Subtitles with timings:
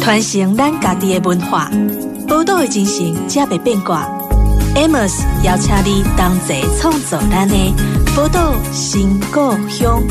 [0.00, 1.70] 传承咱家己的文化，
[2.26, 4.08] 宝岛的精神才袂变卦。
[4.74, 5.12] Amos
[5.44, 7.54] 邀请你同齐创造咱的
[8.16, 10.02] 宝岛新故乡。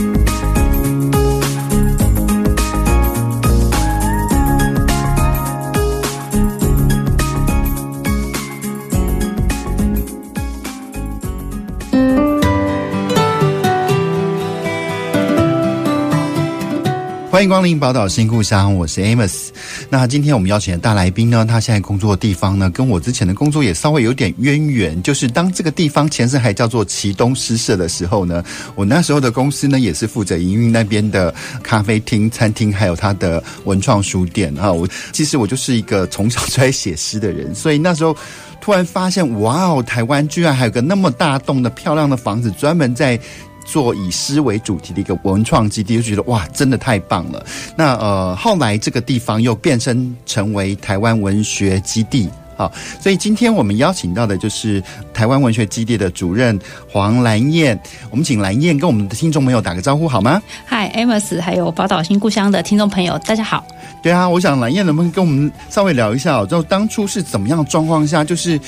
[17.32, 19.50] 欢迎光临宝岛新故乡，我是 Amos。
[19.92, 25.02] 那今天我们邀请的大来宾呢，他现在工作的地方呢，跟我之前的工作也稍微有点渊源。
[25.02, 28.44] 就是当这个地方前身还叫做旗东诗社的时候呢，
[28.76, 34.72] 我那时候的公司呢，也是负责营运那边的咖啡厅、餐厅，还有他的文创书店啊。
[34.72, 38.16] 我其实我就是一个从小就在写诗的人，所以那时候
[38.62, 43.20] 突然发现，哇哦，台湾居然还有个那么大栋的漂亮的房子，专门在。
[43.72, 47.46] 做以诗为主题的一个文创基地，就觉得哇，真的太棒了。
[47.76, 52.28] 那呃，后来这个地方又变身成为台湾文学基地，
[52.58, 56.60] 好，所以今天我们邀请到的就是台湾文学基地的主任
[56.92, 57.80] 黄兰燕。
[58.10, 60.42] 我们请兰燕跟我们的听众朋友打个招呼好吗？
[60.66, 63.64] 嗨，Amos，还有宝岛新故乡的听众朋友，大家好。
[64.02, 68.60] 对啊，我想兰燕能不能跟我们稍微聊一下，就当初是怎么样的状况下，就是。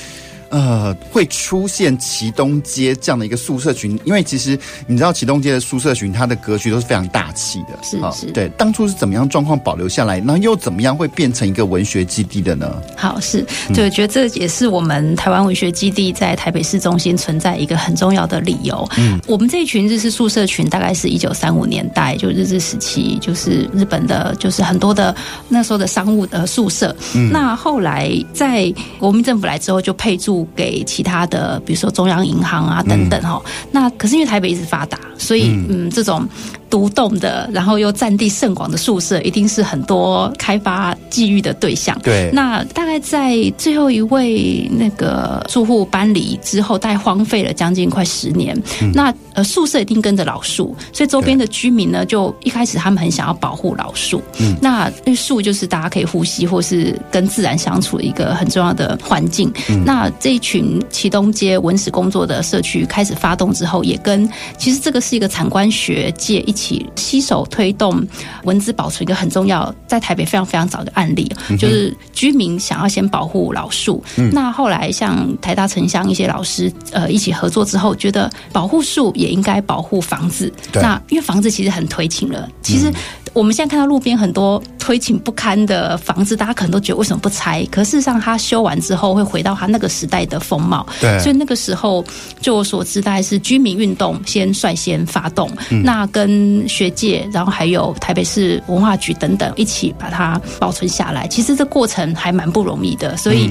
[0.52, 8.14] 呃，会出现旗东街这样的一个宿舍群，因为其实你知道旗东街的宿舍群，它的格局都是非常大气的，是是、哦。
[8.34, 12.70] 对，当初是怎么样状况保留下来，然后又怎么样会变成一个文学基地的呢？
[12.94, 13.42] 好，是，
[13.74, 18.86] 对，我觉得这也是我们台湾文学基地在台北市中心存在一个很重要的理由。
[18.98, 25.16] 嗯，我们这一群日式宿舍群，大概是一九三五年代，就日治时期，就是日本的，就是很多的
[25.48, 26.94] 那时候的商务的宿舍。
[27.14, 30.41] 嗯，那后来在国民政府来之后，就配驻。
[30.54, 36.28] 给其他的，比如说中央银行啊等等哈、嗯，那可是因为台北一直发达，所以嗯，这种。
[36.72, 41.94] 独栋的，然后又占地甚广的宿舍，一定是很多开发觊觎的对象。
[42.02, 48.56] 对，那大概在最后一位那个住户搬离之后，大概荒废了将近快十年。
[48.80, 54.22] 嗯、那呃，宿舍一定跟着老树，所以周边的居民呢，就一开始他们很想要保护老树。
[54.40, 59.52] 嗯，那那树就是大家可以呼吸或是跟自然相处的一个很重要的环境。
[59.68, 64.26] 嗯、那这一群启东街文史工作的社区开始发动之后，也跟
[64.56, 66.61] 其实这个是一个产官学界一起。
[66.62, 68.06] 起携手推动
[68.44, 74.02] 文字保存一个很重要，在台北非常非常早的案例，就是居民想要先保护老树。
[74.16, 74.30] 嗯。
[74.32, 80.52] 那后来像台大城乡一些老师呃一起合作之后，觉得保护树也应该保护房子。
[80.74, 82.92] 那因为房子其实很推情了，其实。
[83.32, 87.66] 我们现在看到路边很多推倾不堪的房子，大家可能都觉得为什么不拆？
[87.70, 90.86] 可事实上，它修完之后会回到它那个时代的风貌。
[91.00, 92.04] 对，所以那个时候，
[92.40, 101.26] 就我所知，大概是居民运动先率先发动，嗯，那跟学界，然后还有台北市文化局等等一起把它保存下来。
[101.26, 103.50] 其实这过程还蛮不容易的，所以。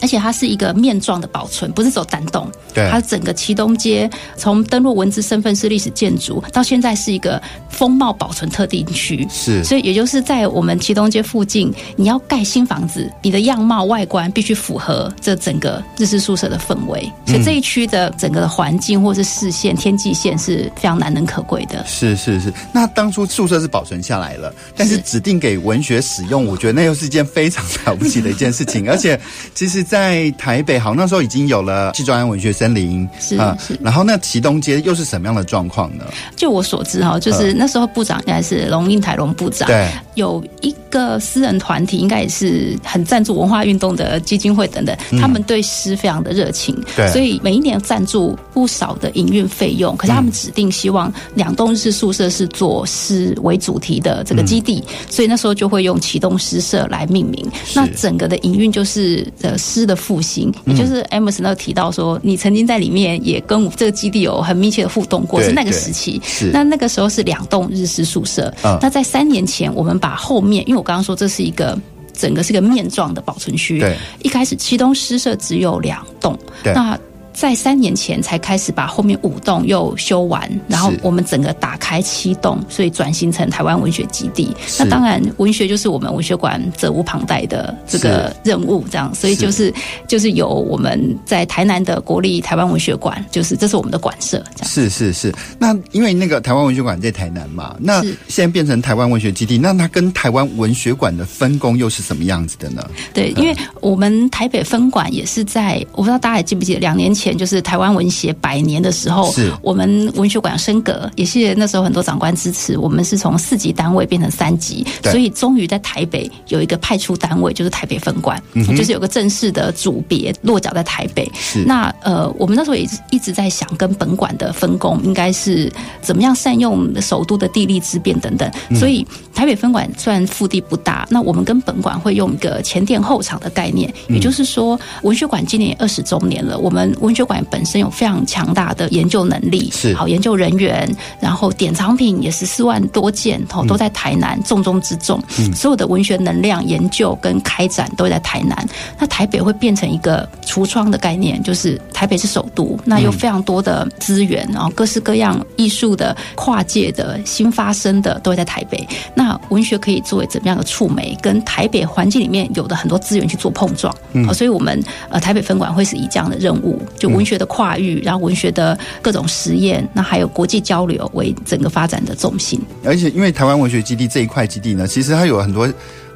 [0.00, 2.50] 嗯而且它是一个面状的保存，不是走单栋。
[2.74, 9.26] 对，它整个旗东街从登录文字身份是历史建筑，到现在是一个风貌保存特定区。
[9.30, 17.12] 是，所以也就是在我们旗东街附近，你要盖新房子，你的样貌外观必须符合这整个日式宿舍的氛围。
[17.26, 21.84] 所以这一区的整个的环境或是视线、天际线是非常难能可贵的。
[21.86, 22.52] 是是是。
[22.72, 28.88] 那当初宿舍是保存下来了，但是指定给文学使用，我觉得那又是一件非常了不起的一件事情。
[28.90, 29.20] 而且，
[29.54, 29.84] 其实。
[29.90, 33.76] 在台北，好，那时候已经有了西庄庵文学森林，是啊，是。
[33.82, 36.04] 然后那旗东街又是什么样的状况呢？
[36.36, 49.96] 就我所知哈，就是那时候部长应该是龙应台龙部长，对，有一个私人团体，应该也是很赞助文化运动的基金会等等，他们对诗非常的热情，对，所以每一年赞助不少的营运费用。
[49.96, 57.44] 可是他们指定希望两栋日式宿舍是做诗为主题的这个基地，所以那时候就会用旗东诗社来命名。
[57.74, 59.79] 那整个的营运就是呃诗。
[59.84, 66.20] 的复兴，也就是 Amos 那提到说，你曾经在里面也跟这个基地有很密切的互动过，是那个时期。
[66.24, 68.52] 是那那个时候是两栋日式宿舍。
[68.62, 71.78] 嗯，那在三年前，我们把后面，因为我刚刚说这是一个
[72.12, 73.80] 整个是一个面状的保存区。
[73.80, 76.38] 对，一开始七东诗社只有两栋。
[76.62, 76.98] 对，那。
[77.40, 84.54] 在三年前才开始把后面五栋又修完，然后我们整个打开七栋，所以转型成台湾文学基地。
[84.78, 89.74] 那当然，文学就是我们文学馆责无旁贷的这个任务，这样，所以就是，是
[90.06, 94.36] 就是由我们在台南的国立台湾文学馆，就是这是我们的馆舍。
[94.54, 95.34] 这样是是是。
[95.58, 102.86] 那因为那个台湾文学馆在台南嘛，那现在变成台湾文学基地，那它跟台湾文学馆的分工又是什么样子的呢？
[103.14, 107.29] 对，因为我们台北分馆也是在，我不知道大家还记不记得两年前。
[107.30, 109.50] 前就是台湾文协百年的时候，是。
[109.62, 121.30] 我们文学馆升格，也谢谢那时候很多长官支持，我们是从四级单位变成三级，所以终于在台北有一个派出单位，就是台北分馆，嗯、就是有个正式的组别落脚在台北。
[121.34, 121.64] 是。
[121.64, 140.88] 那呃，我们那时候也一直在想，跟本馆的分工应该是怎么样善用首都的地利之便等等，所以台北分馆虽然腹地不大，那我们跟本馆会用一个前店后厂的概念，也就是说，文学馆今年也二十周年了，我们文学馆本身有非常强大的研究能力，是好研究人员，
[141.20, 148.66] 然后典藏品也十四万多件，哦都在台南，重中之重，嗯所有的文学能量研究跟开展都在台南。
[148.98, 158.86] 那台北会变成一个橱窗的概念，就是台北是首都，那有非常多的资源，然后各式各样艺术的、跨界的、新发生的都会在台北。
[159.14, 163.94] 那文学可以作为怎么样的触媒，跟台北环境里面有的很多资源去做碰撞。
[164.12, 172.60] 嗯，所以我们呃台北分馆会是以这样的任务，就文学的跨域，然后文学的各种实验，那还有国际交流为整个发展的重心。
[172.84, 175.68] 而且因为台湾文学基地这一块基地呢，其实它有很多。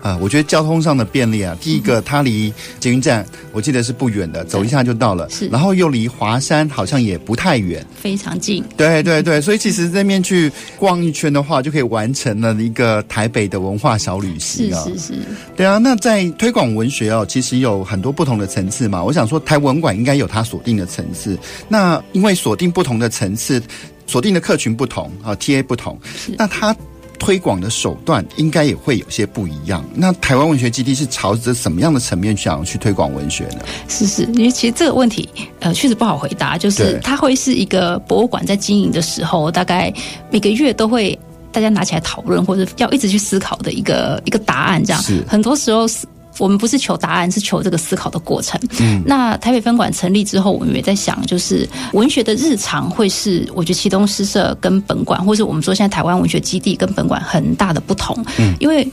[0.04, 5.26] 啊，我觉得交通上的便利啊，第一个它离捷运站，我记得是不远的，走一下就到了。
[5.30, 8.62] 是，然后又离华山好像也不太远，非常近。
[8.76, 14.84] 对对对，所以其实这边去逛一圈的话，就可以完成了一个台北的文化小旅行啊。
[14.84, 15.14] 是是是。
[15.56, 19.02] 对啊，那在推广文学哦，其实有很多不同的层次嘛。
[19.02, 21.38] 我想说，台文馆应该有它锁定的层次。
[21.66, 23.62] 那因为锁定不同的层次，
[24.06, 25.98] 锁定的客群不同啊，TA 不同，
[26.36, 26.76] 那它。
[27.24, 29.82] 推广的手段应该也会有些不一样。
[29.94, 33.60] 那台湾文学基地是朝着什么样的层面想要去推广文学呢？
[33.88, 35.26] 是是，因为其实这个问题
[35.60, 36.58] 呃确实不好回答。
[36.58, 39.90] 就是它会是一个博物馆在经营的时候，大概
[40.30, 41.18] 每个月都会
[41.50, 44.84] 大家拿起来讨论，或者要一直去思考的一个一个答案。
[44.84, 46.06] 这样，是很多时候是。
[46.38, 48.60] 我们不是求答案，是求这个思考的过程。
[48.80, 58.16] 嗯，那台北分馆成立之后，我们也在想，就是文学的日常会是，我觉得启东诗社跟本馆，或是我们说现在台湾文学基地跟本馆很大的不同。
[58.38, 58.86] 嗯，因为。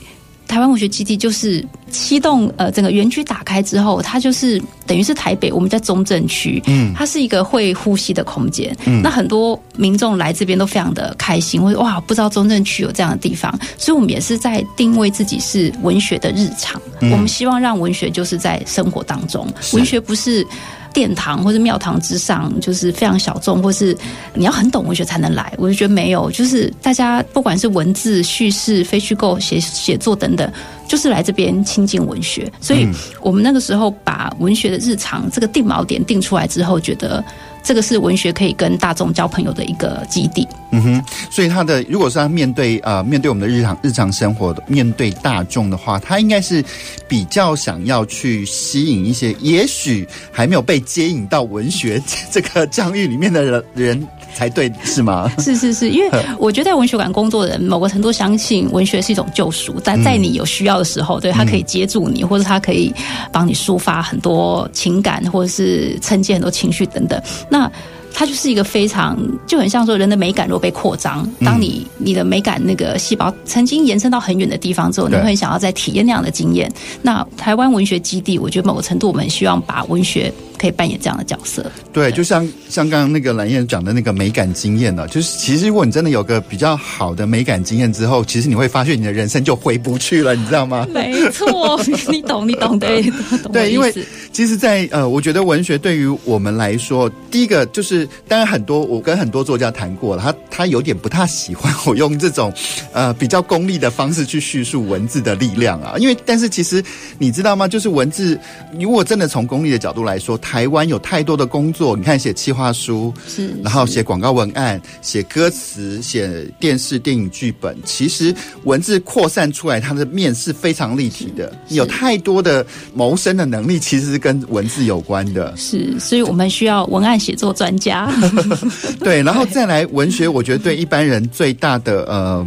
[0.47, 8.75] 台湾文学基地就是七栋呃，整个园区打开之后，它就是等于是台北，我们在中正区，嗯，它是一个会呼吸的空间。
[8.85, 16.81] 嗯，那很多民众来这边都非常的开心，或者哇，不知道中正区有这样的地方，所以我们也是在定位自己是文学的日常。
[16.99, 20.45] 嗯，我们希望让文学就是在生活当中，文学不是。
[20.93, 23.97] 殿堂或者庙堂之上，就是非常小众，或是
[24.33, 25.53] 你要很懂文学才能来。
[25.57, 30.51] 我就觉得没有，就是大家不管是文字叙事、非虚构写写作等等，
[30.88, 32.51] 就是来这边亲近文学。
[32.59, 32.88] 所以
[33.21, 37.23] 我们那个时候把文学的日常这个定锚点定出来之后，觉得。
[37.63, 40.47] 这个是文学可以跟大众交朋友的一个基地。
[40.71, 46.63] 嗯哼，所以他的如果是他面对呃面对我们的日常日常生活的，面对大众的话，他应该是
[47.07, 54.07] 比较想要去吸引一些也许还没有被接引到文学这个 疆域里面的人人。
[54.33, 55.31] 才对是吗？
[55.39, 62.94] 是是是，因为 我觉得在文学馆工作的人，某个程度相信文学是一种救赎，但在你有需要的时候，对他可以接住你，或者他可以
[63.31, 67.22] 帮你抒发很多情感，或者是承接很多情绪等等。
[67.50, 67.72] 那
[68.13, 69.18] 它就是一个非常
[69.48, 76.69] 就很像说人的美感，如果被扩张，当你你的美感那个细胞曾经延伸到很远的地方之后，你会很想要再体验那样的经验。
[77.01, 80.31] 那台湾文学基地，我觉得某个程度我们希望把文学。
[80.61, 90.85] 可以扮演这样的角色，对，就像像刚刚那个蓝燕讲的那个美感经验呢，就是其实如果你真的有个比较好的美感经验之后，其实你会发现你的人生就回不去了，你知道吗？
[90.94, 93.01] 没错， 你懂，你懂，对，
[93.41, 93.91] 懂对，因为
[94.31, 102.53] 其实在，在呃，我觉得文学对于我们来说，第一个就是，当然很多我跟很多作家谈过了，他他有点不太喜欢我用这种
[102.94, 106.83] 呃比较功利的方式去叙述文字的力量啊，因为但是其实
[107.18, 107.68] 你知道吗？
[107.68, 108.39] 就是文字，
[108.80, 117.73] 如果真的从功利的角度来说，台湾有太多的工作，你看写企划书，是，然后写广告文案，写歌词，写电视电影剧本。
[117.85, 121.57] 其实文字扩散出来，它的面是非常立体的。
[121.69, 125.55] 有太多的谋生的能力，其实是跟文字有关的。
[125.55, 128.13] 是，所以我们需要文案写作专家。
[128.99, 132.45] 对，然后再来文学，我觉得对一般人最大的呃。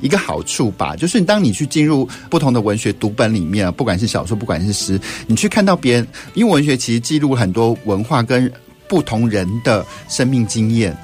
[0.00, 8.50] 一个好处吧，就是当你去进入不同的文学读本里面，不管是小说，不管是诗，你去看到别人，因为文学其实记录很多文化跟
[8.88, 10.96] 不同人的生命经验，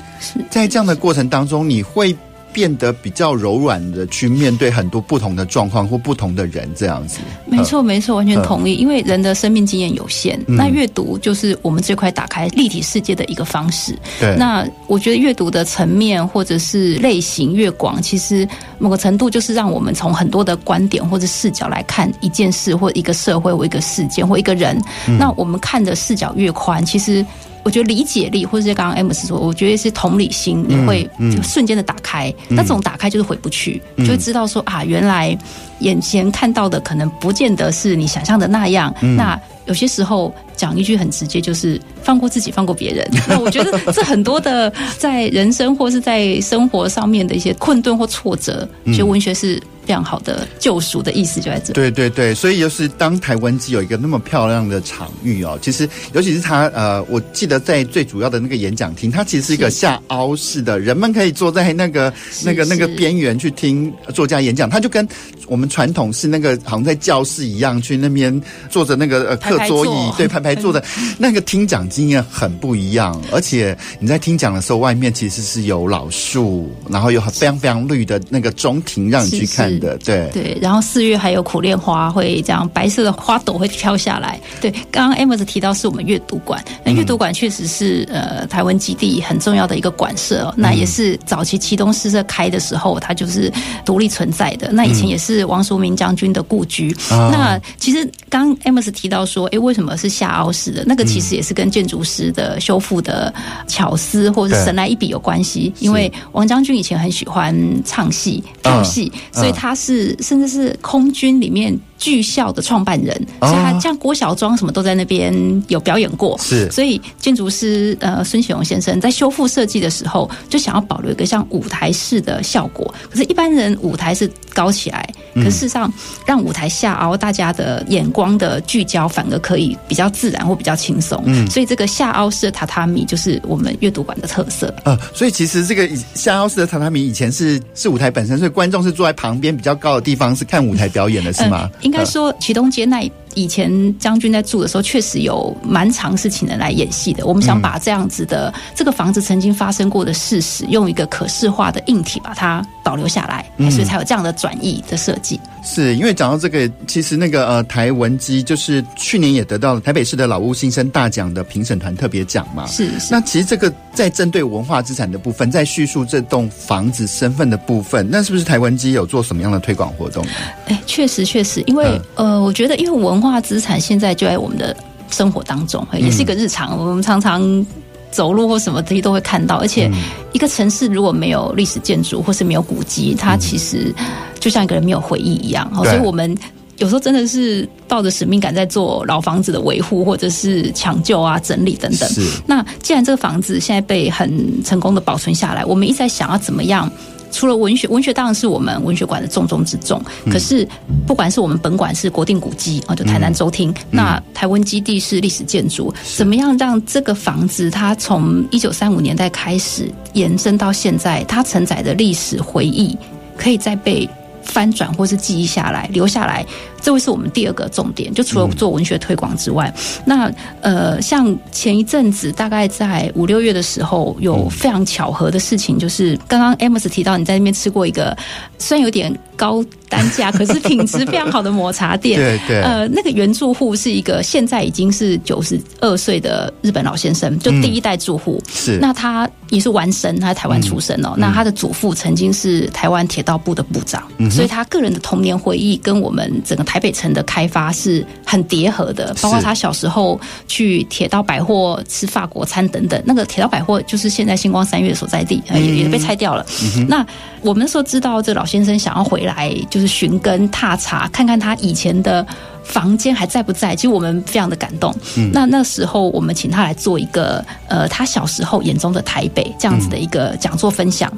[0.51, 2.17] 在这样的过程当中，你会。
[2.53, 7.19] 变得比较柔软的去面对很多不同的状况或不同的人，这样子。
[7.47, 8.75] 没错，没错，完全同意。
[8.75, 13.99] 因为人的生命经验有限，嗯，那阅读就是我们这块打开立体世界的一个方式。
[14.21, 18.47] 对，那我觉得阅读的层面或者是类型越广，其实
[18.79, 24.81] 某个程度就是让我们从很多的观点或者视角来看一件事或一个社会或一个事件或一个人。
[25.09, 27.25] 嗯，那我们看的视角越宽，其实。
[27.65, 31.09] 我觉得理解力，或者是刚刚 Amos 说，我觉得是同理心，你会
[31.43, 32.33] 瞬间的打开。
[32.49, 35.37] 那这种打开就是回不去，就会知道说啊，原来
[35.81, 38.95] 眼前看到的可能不见得是你想象的那样。
[39.01, 43.09] 嗯、那有些时候讲一句很直接，就是放过自己，放过别人。
[43.29, 49.63] 那我觉得这很多的在人生或是在生活上面的一些困顿或挫折，其实文学是。
[49.85, 51.73] 非常好的救赎的意思就在这。
[51.73, 65.05] 对对对，所以就是当台湾只有一个那么漂亮的场域哦，其实尤其是他呃，我记得在最主要的那个演讲厅，它其实是一个下凹式的，人们可以坐在那个那个那个边缘去听作家演讲，他就跟
[65.49, 68.41] 我们传统是那个好像在教室一样，去那边
[68.71, 70.83] 坐着那个呃课桌椅，对，排排坐的，
[71.19, 73.19] 那个听讲经验很不一样。
[73.31, 80.59] 而且你在听讲的时候，外面其实是有老树，然后有非常非常绿的那个中庭让你去看的，对对。
[80.61, 84.41] 然后四月还有苦楝花会这样白色的花朵会飘下来。
[84.61, 93.53] 对，刚刚 Amos 提到是我们阅读馆，那阅读馆确实是呃台湾基地很重要的一个馆舍，哦，那也是早期启东诗社开的时候，它就是
[93.85, 94.71] 独立存在的。
[94.73, 95.47] 那以前也是。
[95.53, 96.97] 王叔明将军的故居。
[97.11, 100.85] 那其实刚 Amos 提到说，哎，为什么是下凹式的？
[100.87, 103.33] 那个其实也是跟建筑师的修复的
[103.67, 105.73] 巧思，或者是神来一笔有关系。
[105.79, 111.79] 因为王将军以前很喜欢唱戏、跳戏，所以他是甚至是空军里面。
[112.03, 115.33] 剧校的创办人，所以他像郭小庄什么都在那边
[115.69, 116.37] 有表演过。
[116.39, 122.93] 是，所以建筑师呃孙启荣先生在修复设计的时候，就想要保留一个像舞台式的效果。
[123.09, 125.93] 可是，一般人舞台是高起来，可事实上
[126.27, 131.23] 让舞台下凹，大家的眼光的聚焦反而可以比较自然或比较轻松。
[131.27, 134.75] 嗯，所以这个下凹式的榻榻米就是我们阅读馆的特色。
[134.83, 141.71] 呃，所以其实这个下凹式的榻榻米以前是是舞台本身，所以观众是坐在旁边比较高的地方是看舞台表演的，是吗？
[141.83, 147.27] 应该说，启东街那以前将军在住的时候，确实有蛮长是请人来演戏的。
[147.27, 155.41] 我们想把这样子的这个房子曾经发生过的事实，用一个可视化的硬体把它保留下来，所以才有这样的转译的设计。
[155.65, 162.67] 是因为讲到这个，其实那个呃台文机就是去年也得到了台北市的老屋新生大奖的评审团特别奖嘛。
[162.67, 163.09] 是是。
[163.13, 170.33] 那其实这个在针对文化资产的部分，在叙述这栋房子身份的部分，那是不是台文机有做什么样的推广活动呢？
[170.67, 174.77] 哎，确实确实，因为、嗯、呃，我觉得因为文化资产现在就在我们的
[175.11, 177.65] 生活当中，也是一个日常，嗯、我们常常。
[178.13, 179.91] 走路或什么这些都会看到，而且
[180.33, 183.93] 一个城市如果没有历史建筑或是没有古迹，它其实
[184.39, 185.69] 就像一个人没有回忆一样。
[185.75, 186.37] 所以我们
[186.79, 192.09] 有时候真的是抱着使命感在做老房子的维护或者是抢救啊、整理等等。
[192.47, 196.91] 那既然这个房子现在被很成功的保存下来，我们一直在想要怎么样。
[197.33, 200.01] 除了文学，文学当然是我们文学馆的重中之重。
[200.31, 200.69] 可是，
[201.07, 212.97] 不管是我们本馆是国定古迹啊，就台南州厅，那台湾基地是历史建筑，怎么样让这个房子它从一九三五年代开始延伸到现在，它承载的历史回忆
[213.37, 214.09] 可以再被
[214.45, 216.45] 翻转或是记忆下来，留下来。
[216.83, 228.17] 这会是我们第二个重点，就除了做文学推广之外，嗯、那呃，像前一阵子大概在五六月的时候，有非常巧合的事情，就是刚刚 Amos 提到你在那边吃过一个
[228.59, 232.19] 虽然有点高单价，可是品质非常好的抹茶店。
[232.21, 232.63] 对对。
[232.63, 238.43] 呃，那个原住户是一个现在已经是九十二岁的日本老先生，就第一代住户。
[238.45, 238.79] 嗯、是。
[238.81, 241.13] 那他也是完生，他在台湾出生哦。
[241.15, 246.72] 嗯、那他的祖父曾经是台湾铁道部的部长，嗯、所以他个人的童年回忆跟我们整个。
[246.73, 252.99] 台北城的开发是很叠合的，包括他小时候去铁道百货吃法国餐等等。
[253.05, 256.47] 那个铁道百货就是现在星光三月所在地，也也被拆掉了。
[256.79, 257.07] 嗯、那
[257.43, 262.27] 我们那时候知道这老先生想要回来，就是寻根踏查，看看他以前的
[262.65, 263.77] 房间还在不在。
[263.77, 264.97] 其实我们非常的感动。
[265.19, 271.13] 嗯、那那时候我们请他来做一个呃，他小时候眼中的台北这样子的一个讲座分享。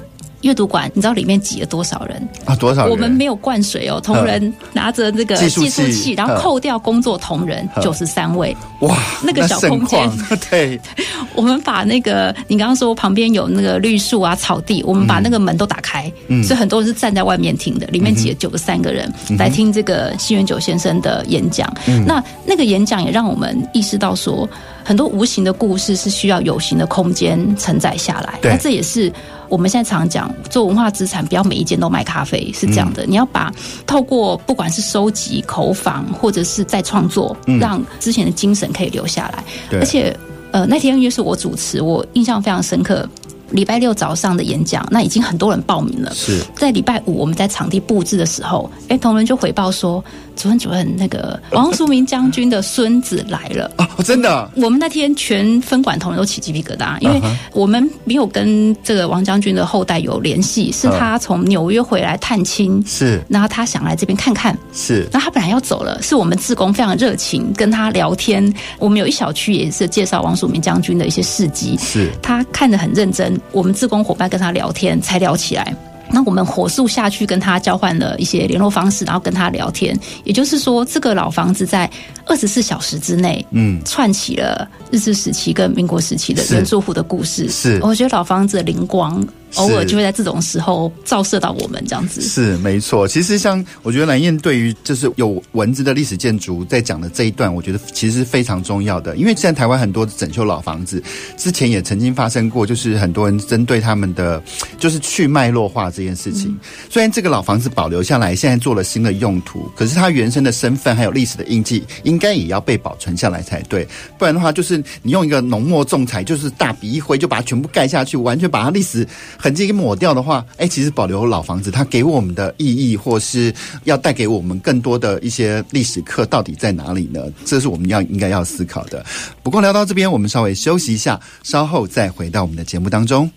[0.45, 2.55] 阅读馆，你知道里面挤了多少人啊？
[2.55, 2.91] 多少人？
[2.91, 8.55] 我们没有灌水哦，同仁拿着这个计数器，然后扣掉工作同仁九十三位。
[8.81, 10.11] 哇，那个小空间，
[10.51, 10.79] 对，
[11.35, 17.87] 我们把那个你刚刚说旁边有那个绿树啊、草地，我们把那个门都打开，嗯，所以很多人是站在外面听的。
[17.87, 21.73] 里面挤了九十三个人来听这个西元九先生的演讲。
[22.07, 24.49] 那那个演讲也让我们意识到说，
[24.85, 28.39] 很多无形的故事是需要有形的空间承载下来。
[28.43, 29.13] 那这也是。
[29.51, 33.05] 我们现在常讲做文化资产，不要每一间都卖咖啡，是这样的。
[33.07, 33.53] 你要把
[33.87, 39.45] 透过不管是收集、口访，或者是再创作，让之前的精神可以留下来。
[39.79, 40.17] 而且，
[40.51, 43.09] 呃，那天因为是我主持，我印象非常深刻。
[43.55, 46.13] 礼拜六早上的演讲，那已经很多人报名了。
[46.13, 46.43] 是。
[46.57, 50.03] 在礼拜五我们在场地布置的时候，哎，同仁就回报说，
[50.35, 53.71] 主任主任，那个 王淑明将军的孙子来了。
[53.79, 54.51] 哦，真的。
[54.57, 72.11] 我们那天全分管同仁都起鸡皮疙瘩，因为我们没有跟这个王将军的后代有联系，是他从纽约回来探亲，是，然后他想来这边看看，是，那他本来要走了，是我们志工非常热情跟他聊天，我们有一小区也是介绍王淑明将军的一些事迹，是。
[72.21, 75.75] 他看得很认真，我们自工伙伴跟他聊天才聊起来。
[76.11, 79.99] 那我们火速下去跟他交换了一些联络方式，然后跟他聊天。
[80.23, 81.91] 也就是说，这个老房子在
[82.27, 87.49] 二十四小时之内，嗯，串起了日治时期跟民国时期的原住户的故事。
[87.49, 89.27] 是，我觉得老房子的灵光。
[89.57, 93.07] 偶尔就会在这种时候照射到我们这样子，是没错。
[93.07, 99.17] 其实像我觉得蓝燕对于就是有文字的历史建筑在讲的这一段，我觉得其实是非常重要的。
[99.17, 101.03] 因为现在台湾很多整修老房子，
[101.37, 104.43] 之前也曾经发生过，就是很多人针对他们的
[104.79, 106.51] 就是去脉络化这件事情。
[106.51, 106.59] 嗯、
[106.91, 113.87] 虽然这个老房子保留下来，现在做了新的用途，可是它原生的身份还有历史的印记，应该也要被保存下来才对。
[114.19, 119.07] 不然的话，就是你用一个浓墨重彩，就是大笔一挥就把它全部盖下去，完全把它历史。
[119.45, 127.21] 痕迹给抹掉的话，哎，其实保留老房子，它给我们的意义，或是要带给我们更多的一些历史课，到底在哪里呢？
[127.45, 129.05] 这是我们要应该要思考的。
[129.43, 133.31] 不过聊到这边，我们稍微休息一下，稍后再回到我们的节目当中。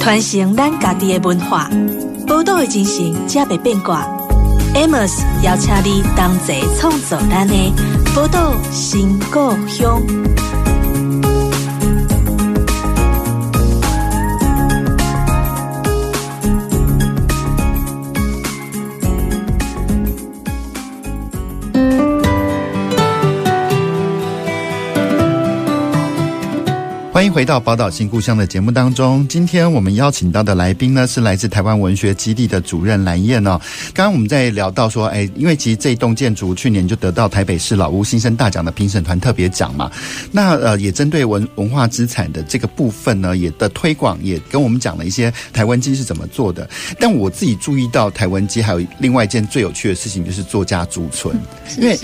[0.00, 1.70] 传承咱家己的文化，
[2.26, 4.04] 报道的精神，才袂变卦。
[4.74, 5.12] Amos
[5.44, 7.54] 邀请你同齐创造咱的
[8.12, 10.02] 报道新故乡。
[27.18, 29.26] 欢迎回到宝岛新故乡的节目当中。
[29.26, 33.60] 今天我们邀请到的来宾呢，是来自台湾文学基地的主任蓝燕哦。
[33.92, 39.90] 刚刚我们在聊到说，哎，因为其实这栋建筑去年就得到台北市老屋新生大奖的评审团特别奖嘛。
[40.30, 46.70] 那呃，也针对文文化资产的这个部分呢，也的推广，也跟我们讲了一些台湾基是怎么做的。
[47.00, 51.36] 但我自己注意到台湾基还有另外一件最有趣的事情，就是作家驻村，
[51.78, 51.98] 因为。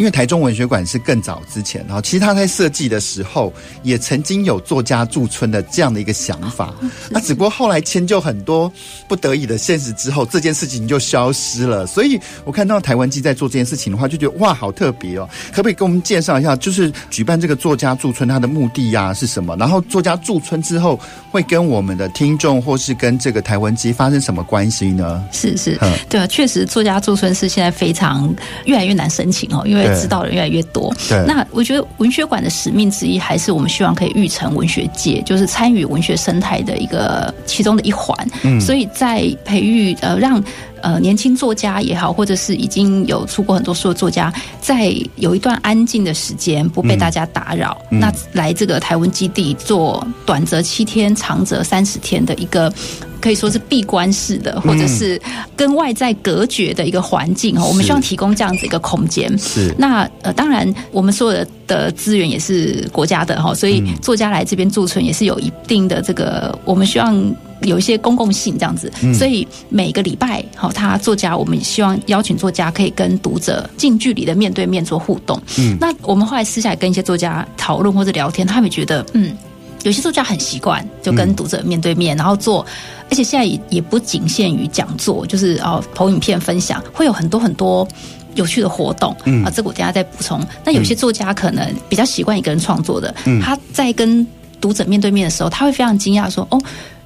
[0.00, 6.72] 因为台中文学馆是更早之前，然后其实他在设计的时候也曾经有作家驻村的这样的一个想法，
[7.10, 8.72] 那只不过后来迁就很多
[9.06, 11.86] 不得已的现实之后，这件事情就消失了。
[11.86, 15.28] 所以我看到台文基在做这件事情的话，就觉得哇，好特别哦！
[15.50, 19.54] 可不可以跟我们介绍一下，就是举办这个作家驻村它的目的呀是什么？
[19.58, 20.98] 然后作家驻村之后
[21.30, 25.22] 会跟我们的听众或是跟这个台文基发生什么关系呢？
[25.30, 28.34] 是是，对啊，确实作家驻村是现在非常
[28.64, 31.24] 越来越难申请哦，因为知道的人越来越多，对。
[31.26, 38.16] 那我觉得文学馆的使命之一，还是我们希望可以育成文学界，就是参与文学生态的一个其中的一环。
[38.42, 40.42] 嗯，所以在培育呃让
[40.82, 52.72] 呃年轻作家也好，或者是已经有出过很多书的作家，在有一段安静的时间，不被大家打扰，嗯，那来这个台湾基地做短则七天，长则三十天的一个。
[53.20, 55.20] 可以说是闭关式的，或者是
[55.54, 57.66] 跟外在隔绝的一个环境哦。
[57.68, 59.38] 我们希望提供这样子一个空间。
[59.38, 59.74] 是。
[59.78, 68.90] 那呃，当然，我们所有的的资源也是国家的哈，所以作家来这边驻村也是有一定的这个，我们希望有一些公共性这样子。
[69.14, 75.40] 所以每个礼拜，好，他作家，我们希望邀请作家可以跟读者近距离的面对面做互动。
[75.58, 75.76] 嗯。
[75.80, 79.36] 那我们后来私下跟一些作家讨论或者聊天，他们觉得嗯。
[79.82, 82.64] 有些作家很习惯就跟读者面对面，然后做，
[83.10, 87.86] 而且现在也也不仅限于讲座，就是哦投影片分享，会有很多很多
[88.34, 89.16] 有趣的活动。
[89.24, 90.40] 嗯啊，这个我等下再补充。
[90.64, 94.26] 那有些作家可能比较习惯一个人创作的，他在跟
[94.60, 96.60] 读者面对面的时候，他会非常惊讶说哦。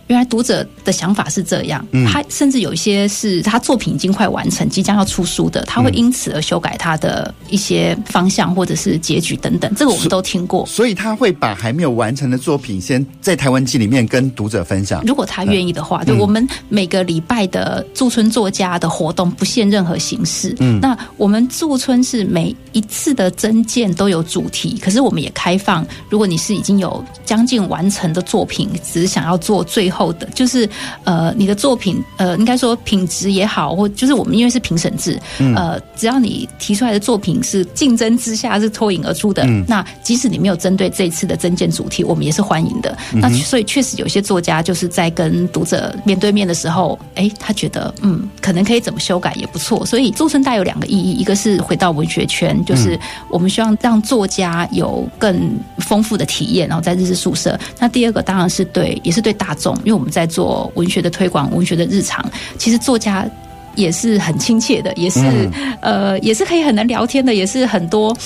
[0.06, 10.64] 原来读者的想法是这样，他甚至有一些是他作品已经快完成，即将要出书的，他会因此而修改他的一些方向或者是结局等等，这个我们都听过。
[10.66, 16.02] 所以他会把还没有完成的作品先在台湾记里面跟读者分享，如果他愿意的话。
[16.04, 20.54] 对，我们每个礼拜的驻村作家的活动不限任何形式。
[20.58, 30.68] 嗯，那我们驻村是每一次的征件都有主题，可是我们也开放，如果你是已经有将近完成的作品，只是想要做最后的，就是
[31.04, 35.18] 呃，你的作品呃，应该说品质也好，或就是我们因为是评审制，
[35.54, 42.96] 呃，只要你提出来的作品是竞争之下是脱颖而出的，嗯、那即使你没有针对这一次的征件主题，我们也是欢迎的。
[43.12, 49.86] 嗯、那所以确实有些作家就是在跟读者面对面的时候，哎，他觉得嗯，可能可以怎么修改也不错。
[49.86, 57.58] 所以驻村带有两个意义，一个是回到文学圈，就是我们希望让作家有更丰富的体验，然后在日式宿舍。
[57.78, 62.24] 那第二个当然是对，也是对大众，因为我们在做文学的推广，文学的日常，
[62.58, 63.28] 其实作家
[63.74, 68.16] 也是很亲切的，也是、嗯、呃，也是可以很能聊天的，也是很多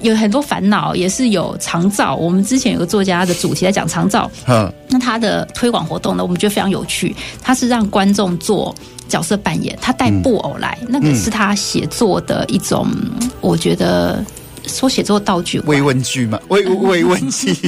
[0.00, 2.14] 有很多烦恼，也是有长照。
[2.16, 8.74] 我们之前有个作家的主题在讲长照，嗯，那他的推广活动呢，我们觉得非常有趣，他是让观众做
[9.08, 12.88] 角色扮演，他带布偶来，嗯、那个是他写作的一种，
[13.40, 14.24] 我觉得。
[14.66, 17.54] 说写作道具，慰问句嘛，慰慰问句。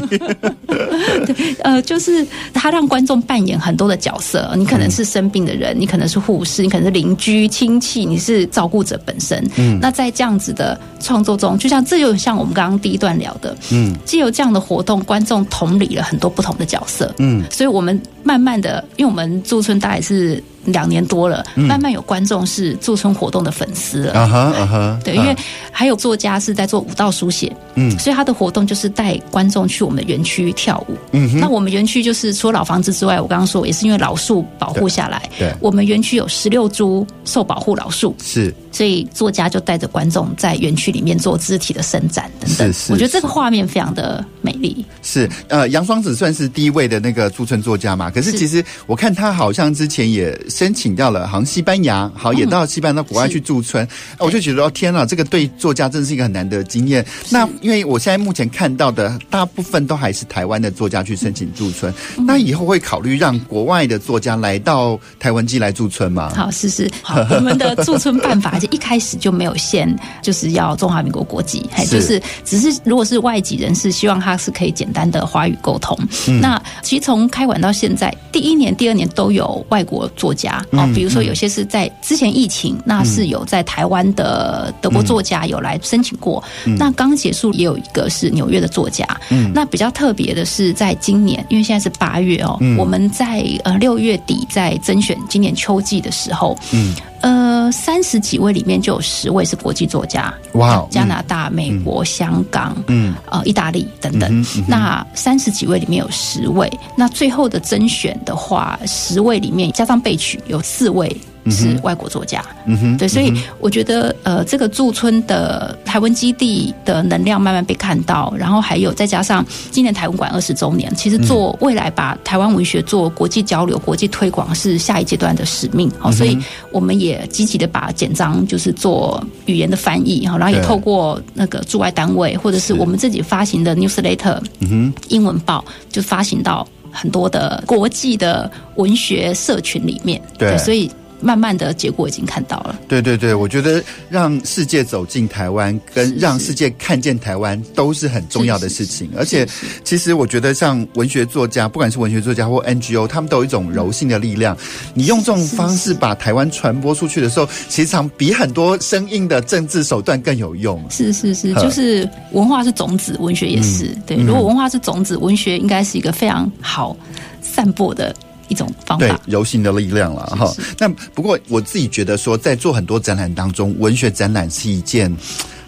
[1.27, 9.43] 对，呃，就是他让观众扮演很多的角色，你可能是生病的人，你可能是护士，你可能是邻居、亲戚，你是照顾者本身。
[9.57, 17.15] 嗯，那在这样子的创作中，就像这就像我们刚刚第一段聊的，嗯，借由这样的活动，观众同理了很多不同的角色。
[17.19, 20.43] 嗯，所以我们慢慢的，因为我们驻村大概是。
[20.67, 24.13] 两年多了，慢慢有观众是驻村活动的粉丝了。
[24.13, 25.35] 啊哈啊哈，对，因为
[25.71, 30.97] 还有作家是在做舞蹈书写，嗯，所以他的活动就是带观众去我们的园区跳舞。
[31.13, 35.23] 嗯，那我们园区就是除了老房子之外，我刚刚说也是因为老树保护下来。
[35.39, 42.73] 对，我们园区有十六株受保护老树，是，所以作家就带着观众在园区里面做肢体的伸展等等。
[42.73, 44.85] 是是，我觉得这个画面非常的美丽。
[45.03, 48.11] 是，呃，杨双子算是第一位的那个驻村作家嘛？
[48.11, 50.37] 可是其实我看他好像之前也。
[50.49, 53.87] 申请掉了，好像西班牙，好也到西班牙到国外去驻村，
[54.19, 57.05] 我就觉得哦天哪，这个对作家真的是一个很难得的经验。
[57.31, 61.93] 那因为我现在目前看到的大部分都还是台湾的作家去申请驻村，
[62.27, 66.33] 那以后会考虑让国外的作家来到台湾基来驻村吗？
[66.35, 75.97] 好，是是，好，我们的驻村办法就一开始就没有限，就是要中华民国国籍，还就是只是如果是外籍人士，希望他是可以简单的华语沟通。
[76.41, 80.65] 那其实从开馆到现在，第一年、第二年都有外国作家。
[80.73, 86.43] 哦，比如说有些是在之前疫情，那是有在台湾的德国作家有来申请过。
[86.79, 89.07] 那刚结束也有一个是纽约的作家。
[89.31, 96.95] 嗯，那比较特别的是，在今年，因为现在是八月哦，我们在呃六月底在甄选今年秋季的时候，嗯。
[97.27, 100.87] 呃，三十几位里面就有十位是国际作家，哇！
[100.89, 104.31] 加拿大、美国、香港，嗯，呃，意大利等等。
[104.31, 111.17] 嗯嗯、那三十几位里面有十位，那最后的甄选的话，十位里面加上备取有四位。
[111.51, 126.37] 是外国作家，嗯哼，对，所以我觉得，呃，这个驻村的台湾基地的能量慢慢被看到，然后还有再加上今年台湾馆二十周年，其实做未来把台湾文学做国际交流、国际推广是下一阶段的使命，好，所以
[126.73, 140.91] 我们也积极的把简章就是做语言的翻译，哈，然后也透过那个驻外单位或者是我们自己发行的 newsletter，嗯哼，英文报就发行到很多的国际的文学社群里面，对，所以。
[141.21, 142.79] 慢慢的结果已经看到了。
[142.89, 149.11] 对对对，我觉得让世界走进台湾，跟让世界看见台湾都是很重要的事情。
[149.17, 149.47] 而且，
[149.85, 154.57] 其实我觉得像文学作家，不管是文学作家或 NGO，他们都有一种柔性的力量。
[154.95, 160.83] 你用这种方式把台湾传播出去的时候，其实比很多生硬的政治手段更有用。
[160.91, 163.87] 是是是，就是文化是种子，文学也是。
[163.87, 166.97] 嗯、对，如果文化是种子，文学应该是一个非常好
[167.41, 168.15] 散播的。
[168.49, 170.53] 一种方法，对，柔性的力量了哈。
[170.79, 175.15] 那不过我自己觉得说，在做很多展览当中，文学展览是一件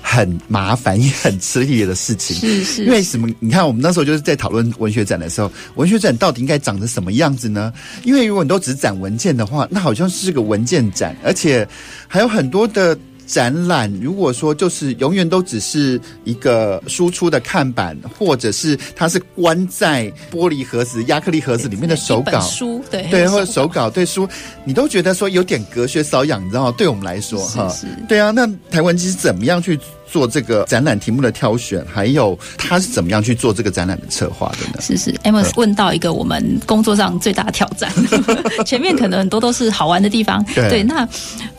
[0.02, 2.36] 很麻烦也很吃力的事情。
[2.36, 3.28] 是是，因为什么？
[3.40, 7.72] 你看，我们那时候就是在讨论文学展的时候，文学展到底应该长成什么样子呢？
[8.04, 11.66] 因为如果你都只展文件的话，那好像是个文件展，而且
[12.06, 12.98] 还有很多的。
[13.28, 24.26] 展览如果说就是永远都只是一个输出的看板，或者是它是关在玻璃盒子、亚克力盒子里面的手稿书，对对， 或者手稿对书，
[24.64, 26.74] 你都觉得说有点隔靴搔痒，你知道吗？
[26.78, 27.70] 对我们来说，哈，
[28.08, 29.78] 对啊，那台湾其实怎么样去
[30.10, 34.80] 做这个展览题目的挑选，还有他是怎么样去做这个展览的策划的呢？
[34.80, 37.92] 是是，Amos 问到一个我们工作上最大的挑战。
[38.64, 40.82] 前面可能很多都是好玩的地方，对，对。
[40.82, 41.06] 那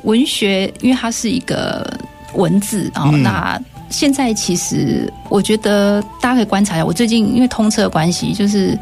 [0.03, 1.85] 文学，因为它是一个
[2.33, 3.59] 文字啊，嗯、那
[3.89, 8.77] 现在其实我觉得大家可以观察一下，我最近因为通车的关系，就是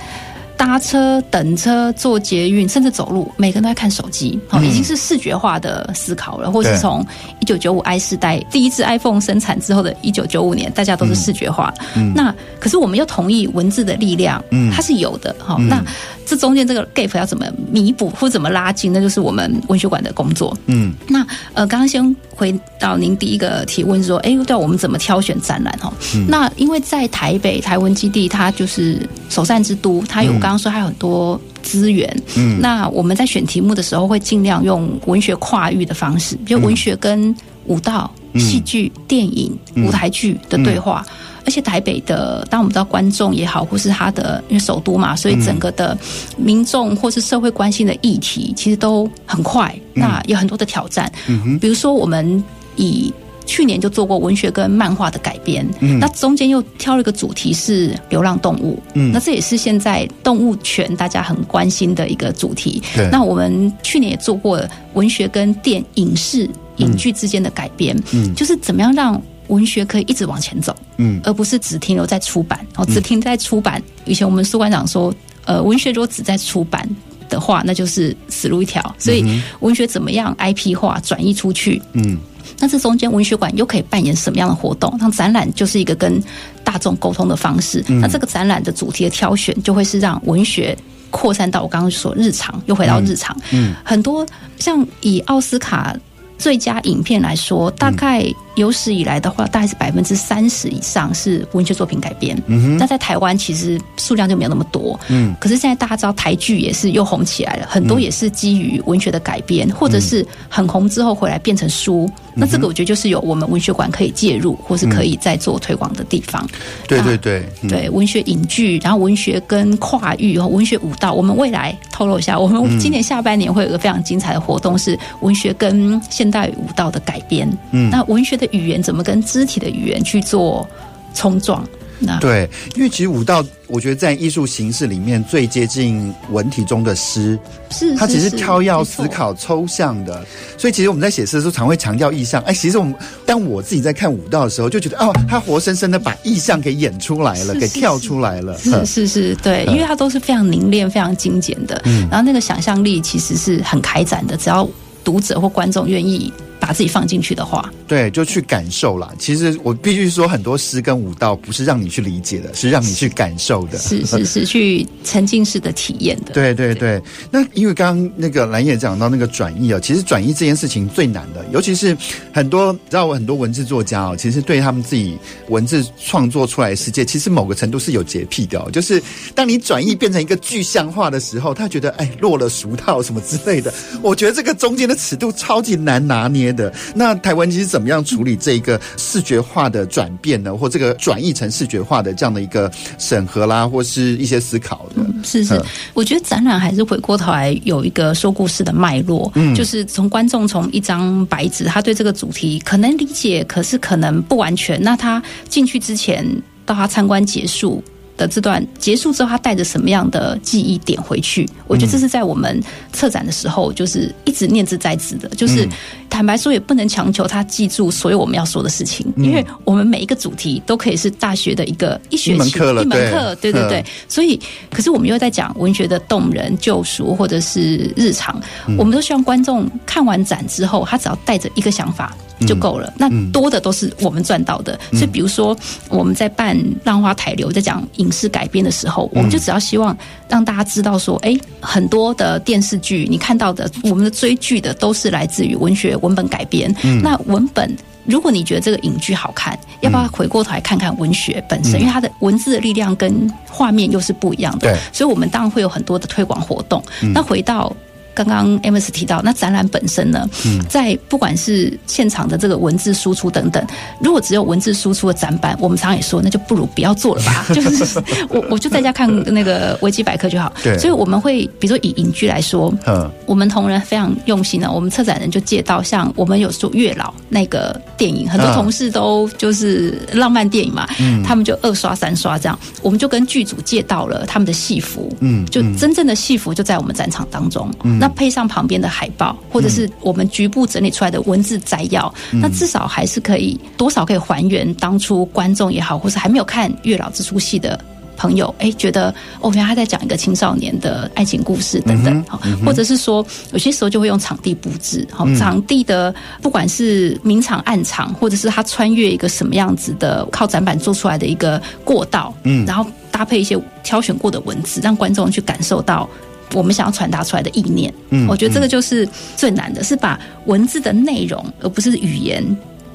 [0.56, 6.52] 搭车、等车、坐捷运，甚至走路，每个人都在看手机，好，已经是视觉化的思考了。
[6.52, 7.06] 或是从
[7.37, 11.74] 一九九五 i 世代第一支 iPhone 生产之后的一九九五年，大家都是视觉化。
[12.14, 15.36] 那可是我们又同意文字的力量，它是有的。
[15.40, 15.84] 好，那
[16.26, 20.56] 这中间这个 gap 要怎么弥补或怎么拉近，那就是我们文学馆的工作。
[20.66, 25.78] 嗯，那呃，刚刚先回到您第一个提问说，哎，对，我们怎么挑选展览？
[25.80, 25.92] 哈，
[26.28, 30.38] 那因为在台北台文基地，它就是首善之都，它有。
[30.38, 41.06] 刚刚说它有很多资源，嗯，那我们在选题目的时候会尽量用文学跨域的方式，比如文学跟舞蹈、戏剧、电影、舞台剧的对话。
[41.46, 45.98] 而且台北的，当我们知道观众也好，或是他的因为首都嘛，所以整个的
[46.36, 49.74] 民众或是社会关心的议题，其实都很快。
[49.94, 52.44] 那有很多的挑战，嗯，比如说我们
[52.76, 53.14] 以。
[53.48, 62.84] 去年就做过文学跟漫画的改编，嗯，那中间又挑了一个主题是流浪动物，嗯，那这也是现在动物权大家很关心的一个主题。
[62.94, 64.62] 对，那我们去年也做过
[64.94, 73.82] 文学跟电影视影剧之间的改编，嗯，就是怎么样让文学可以一直往前走，嗯，而不是只停留在出版，哦，只停在出版。
[74.06, 75.12] 以前我们苏馆长说，
[75.46, 76.88] 呃，文学如果只在出版
[77.30, 78.94] 的话，那就是死路一条。
[79.00, 82.18] 所以文学怎么样 IP 化转移出去，嗯。
[82.60, 84.96] 那这中间文学馆又可以扮演什么样的活动？
[85.00, 86.22] 那展览就是一个跟
[86.64, 87.84] 大众沟通的方式。
[87.88, 90.78] 嗯、那这个展览的主题的挑选，就会是让文学
[91.12, 93.36] 扩散到我刚刚说日常，又回到日常。
[93.52, 94.26] 嗯，嗯很多
[94.58, 95.96] 像以奥斯卡
[96.38, 98.26] 最佳影片来说，大概
[98.58, 102.36] 有史以来的话，大概是百分之三十以上是文学作品改编。
[102.48, 105.00] 嗯哼，那在台湾其实数量就没有那么多。
[105.10, 112.10] 嗯，可是现在大家知道台剧也是又红起来了，很多也是基于文学的改编，或者是很红之后回来变成书。
[112.34, 116.44] 那这个我觉得就是有我们文学馆可以介入，或是可以再做推广的地方。
[116.46, 116.50] 嗯、
[116.88, 127.50] 对对对，嗯、对文学影剧，然后文学跟跨域和文学舞蹈，我们未来透露一下，我们今年下半年会有一个非常精彩的活动，是文学跟现代舞蹈的改编。
[127.72, 130.68] 嗯，那文学的语言怎么跟肢体的语言去做
[131.14, 131.68] 冲撞？
[132.00, 137.40] 那对，因为其实舞蹈，我觉得在艺术形式里面最接近文体中的诗，
[137.72, 140.24] 是它其实跳跃思考抽象的，
[140.60, 142.40] 所以其实我们在写诗的时候常会强调意象。
[142.44, 142.94] 哎，其实我们
[143.26, 148.56] 当我自己在看舞蹈的时候，就觉得哦，他活生生的把意象给演出来了，给跳出来了。
[148.60, 154.70] 是是是，对，因为它都是非常凝练、非常精简的，嗯然后那个想象力其实是很开展的，只要
[155.04, 156.32] 读者或观众愿意。
[156.60, 159.12] 把自己放进去的话，对，就去感受啦。
[159.18, 166.34] 其实我必须说，很多诗跟舞蹈不是让你去理解的，是让你去感受的，是是是去沉浸式的体验的。
[166.34, 167.02] 对对对。
[167.32, 171.96] 那因为刚刚那个蓝也讲到那个转译啊，其实转译这件事情最难的，尤其是
[172.34, 178.70] 很多你知道，我很多文字作家哦，其实对他们自己文字创作出来的世界，其实某个程度是有洁癖的哦。
[178.72, 179.02] 就是
[179.34, 183.74] 当你转译变成一个具象化的时候，他觉得哎落了俗套什么之类的。
[184.02, 186.48] 我觉得这个中间的尺度超级难拿捏。
[186.58, 190.58] 的那台湾其实怎么样处理这一个视觉化的转变呢？
[190.58, 195.04] 或这个转译成视觉化的这样的一个审核啦，或是一些思考的？
[195.04, 195.64] 嗯、是是，嗯、
[195.94, 204.82] 我觉得展览还是回过头来有一个说故事的脉络，嗯，就是从观众从一张白纸，他对这个主题可能理解，可是可能不完全。
[204.82, 206.26] 那他进去之前，
[206.66, 207.84] 到他参观结束。
[208.18, 211.48] 的这段结束之后，他带着什么样的记忆点回去？
[211.68, 215.30] 我觉得这是在我们策展的时候，就是一直念兹在兹的。
[215.30, 215.68] 就是
[216.10, 223.86] 坦白说，也不能强求他记住所有我们要说的事情，因为我们每一个主题都可以是大学的一个一学期一门课了，一门课，对对对。
[224.10, 224.40] 所以，
[224.72, 228.42] 可是我们又在讲文学的动人、救赎或者是日常，
[228.78, 232.16] 我们都希望观众看完展之后，他只要带着一个想法。
[232.46, 234.78] 就够了，那多的都是我们赚到的。
[234.92, 235.58] 所以，比如说
[235.90, 239.98] 我们在办《浪花台流》在讲影视改编的时候，我们就只要希望
[240.30, 246.74] 让大家知道说，哎，很多的电视剧你看到的，我们的追剧的都是来自于文学文本改编。
[247.02, 251.80] 那文本，如果你觉得这个影剧好看，要不要回过头来看看文学本身？
[251.80, 254.72] 因为它的文字的力量跟画面又是不一样的。
[254.72, 256.84] 对，所以我们当然会有很多的推广活动。
[257.14, 257.76] 那回到。
[258.18, 260.28] 刚刚 Amos 提到，那展览本身呢，
[260.68, 263.64] 在不管是现场的这个文字输出等等，
[264.02, 267.46] 如果只有文字输出的展板，我们常常也说，那就不如不要做了吧。
[267.54, 270.52] 就是我我就在家看那个维基百科就好。
[270.64, 274.72] 对，所以我们会比如说以影剧来说，嗯，我们同仁非常用心呢。
[274.74, 288.07] 我们策展人就借到像我们有说月老那个电影，很多同事都就是浪漫电影嘛，嗯，他们就二刷三刷这样，我们就跟剧组借到了他们的戏服，嗯，就真正的戏服就在我们展场当中，嗯。
[288.10, 297.80] 配上旁边的海报，或者是我们局部整理出来的文字摘要，嗯、那至少还是可以多少可以还原当初观众也好，或是还没有看《月老》这出戏的
[298.16, 316.10] 朋友，哎，觉得哦，原来他在讲一个青少年的爱情故事等等，好、嗯，或者是说有些时候就会用场地布置，好，场地的不管是明场暗场，或者是他穿越一个什么样子的靠展板做出来的一个过道，嗯，然后搭配一些挑选过的文字，让观众去感受到
[316.54, 317.94] 我们想要传达出来的意念。
[318.10, 322.44] 嗯，我觉得这个就是最难的，是把文字的内容而不是语言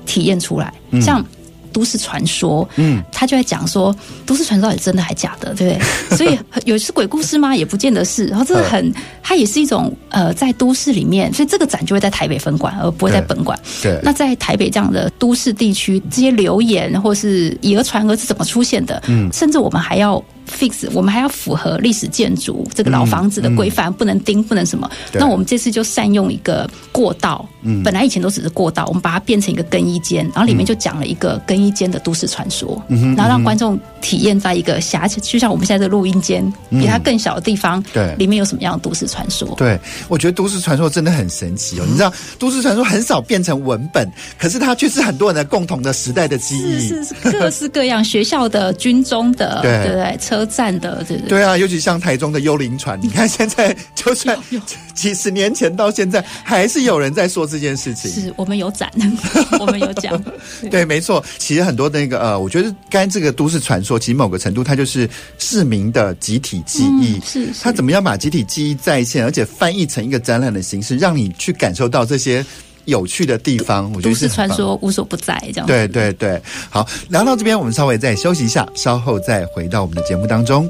[0.07, 1.25] 体验出来，像。
[1.75, 5.81] 都市传说，嗯，他就在讲说，都市传说到底真的还假的，对不对？
[6.19, 7.57] 所以有是鬼故事吗？
[7.57, 8.27] 也不见得是。
[8.27, 13.59] 然后这个很，它也是一种呃，在都市里面，所以这个展就会在台北分馆，而不会在本馆。
[13.83, 13.99] 对。
[14.03, 19.03] 那在台北这样的都市地区，这些流言或是以讹传讹是怎么出现的？
[19.07, 20.23] 嗯，甚至我们还要。
[20.53, 24.88] fix，我们还要符合历史建筑这个老房子的规范，嗯嗯、不能钉，不能什么。
[25.12, 39.49] 那我们这次就善用一个过道，嗯，本来以前都只是过道，我们把它变成一个更衣间，然后里面就讲了一个更衣间的都市传说，嗯，然后让观众体验在一个狭小，就像我们现在的录音间，比它更小的地方，对，里面有什么样的都市传说？
[39.57, 41.85] 对，我觉得都市传说真的很神奇哦。
[41.88, 49.83] 你知道，都市传说很少变成文本，可是它却是很多人的共同的时代的记忆，是是是，各式各样，学校的、 军中的，对。
[49.83, 50.19] 对对。
[50.21, 54.38] 车站的，对对对啊，尤其像台中的幽灵船，你看现在就算
[54.94, 58.11] 几十年前到现在，还是有人在说这件事情。
[58.11, 58.90] 是我们有展，
[59.61, 60.22] 我们有讲。
[60.61, 61.24] 对，对，没错。
[61.38, 67.20] 其实很多那个呃，我觉得刚才这个都市传说，其实某个程度它就是市民的集体记忆。
[67.24, 72.44] 是，他怎么样把集体记忆再现，而且翻译成一个展览的形式，让你去感受到这些。
[72.85, 75.66] 有趣的地方，我觉得是传说无所不在，这样。
[75.66, 76.40] 对对对，
[76.71, 80.68] 好，聊到这边，我们稍微再休息一下，稍后再回到我们的节目当中。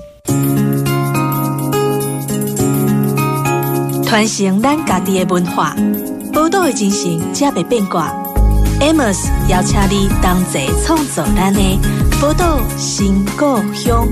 [4.05, 5.75] 传承咱家己的文化，
[6.33, 8.13] 报道的精神，才袂变卦。
[8.81, 9.17] Amos
[9.49, 11.61] 邀请你同齐创作咱的
[12.21, 14.07] 报道新故乡。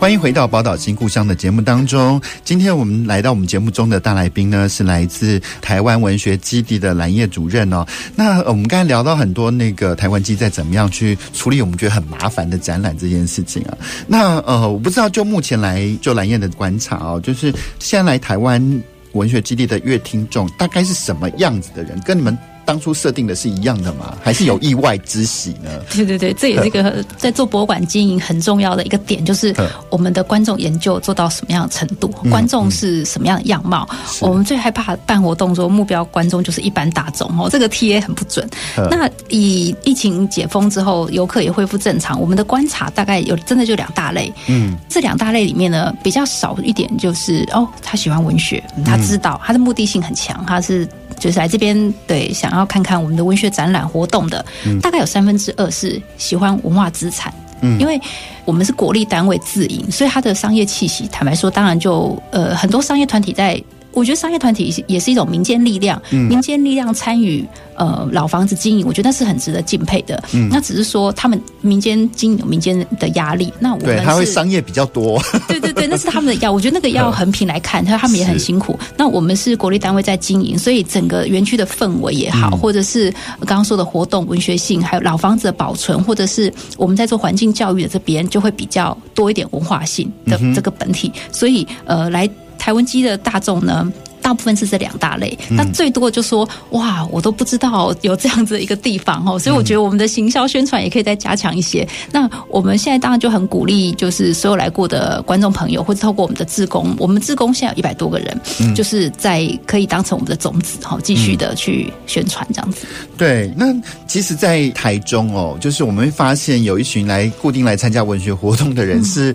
[0.00, 2.18] 欢迎回到《宝岛新故乡》的节目当中。
[2.42, 7.84] 今天我们来到我们节目中的大来宾呢，是来自台湾文学基地的蓝叶主任哦。
[8.16, 13.76] 那我们刚才聊到很多那个台湾基在怎么样去处理我们觉得很麻烦的展览这件事情啊。
[14.06, 18.82] 那呃，我不知道就目前来就蓝叶的观察哦，就是现在来台湾
[19.12, 22.00] 文学基地的乐听众大概是什么样子的人？
[22.06, 22.38] 跟你们。
[22.70, 24.16] 当初设定的是一样的吗？
[24.22, 25.68] 还是有意外之喜呢？
[25.92, 29.52] 对对对，这也是一个在做博物馆经营很重要的一个点，就是
[29.88, 33.88] 我们的观众研究做到什么样的程度，观众是什么样的样貌。
[34.20, 38.48] 我们最害怕办活动说目标观众就是一般大众哦，这个 TA 很不准。
[38.76, 44.32] 那以疫情解封之后，游客也恢复正常，我们的观察大概有真的就两大类。
[44.46, 50.86] 嗯，这两大类里面呢，比较少一点就是哦，他喜欢文学，他知道他的目的性很强，他是。
[51.18, 54.44] 就是来这边对，想要看看我们的文学展览活动的，
[54.82, 58.00] 大概有三分之二是喜欢文化资产，嗯，因为
[58.44, 63.62] 我们是国立单位自营，所以它的商业气息，坦白说，当然就呃很多商业团体在。
[64.00, 70.22] 我觉得商业团体也是一种民间力量，嗯、民间力量参与呃老房子经营，我觉得那是很值得敬佩的。
[70.32, 75.22] 嗯、那只是说他们民间经营有民间的压力，那我们对他会商业比较多。
[75.46, 76.50] 对对对，那是他们的要。
[76.50, 78.78] 我觉得那个要横平来看，他他们也很辛苦。
[78.96, 83.10] 那我们是国立单位在经营，所以整个园区的氛围也好，嗯、或者是
[83.40, 91.12] 刚刚说的活动文学性，还有老房子的保存，或者是我们在做环境教育的这边，就会比较多一点文化性的这个本体。
[91.14, 92.28] 嗯、所以呃来。
[92.60, 101.88] 台湾基的大众呢，大部分是这两大类，那最多就说哇，我都不知道有这样子的一个地方哦，所以我觉得我们的行销宣传也可以再加强一些。
[102.12, 108.38] 那我们现在当然就很鼓励，就是所有来过的观众朋友，或者透过我们的志工，我们志工现在有一百多个人，
[108.74, 112.86] 就是在可以当成我们的种子哈，继续的去宣传这样子。
[113.16, 113.74] 对，那
[114.06, 119.34] 其实，在台中哦，就是我们会发现有一群来固定来参加文学活动的人是。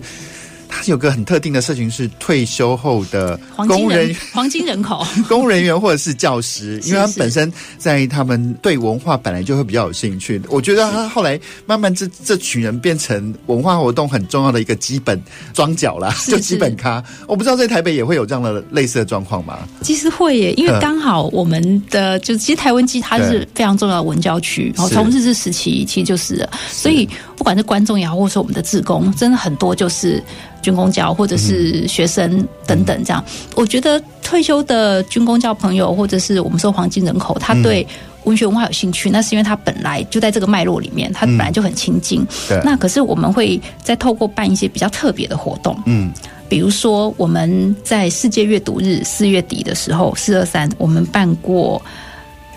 [0.68, 10.40] 他有个很特定的社群，是退休后的工人、黄金人口、 公务人员或者是教师，因为他们本身在他们对文化本来就会比较有兴趣。
[10.48, 15.20] 我觉得他后来慢慢这这群人变成文化活动很重要的一个基本
[15.52, 17.02] 桩脚啦，就基本咖。
[17.26, 19.58] 我不知道在台北也会有这样的类似的状况吗？
[19.82, 30.22] 其实会耶，因为刚好我们的就其实台湾基它是非常重要的文教区，然后从日治时期其实就是了，所以不管是观众也好，或者说我们的志工，真的很多就是。
[30.66, 33.24] 军工教或者是学生等等，这样，
[33.54, 37.86] 我觉得退休的军工教朋友，或者是我们说黄金人口，他对
[38.24, 42.20] 文学文化有兴趣，那是因为他本来就在这个脉络里面，他本来就很亲近。
[42.22, 42.60] 嗯、对。
[42.64, 46.12] 那可是我们会再透过办一些比较特别的活动，嗯，
[46.48, 51.80] 比如说我们在世界阅读日四月底的时候，四二三，我们办过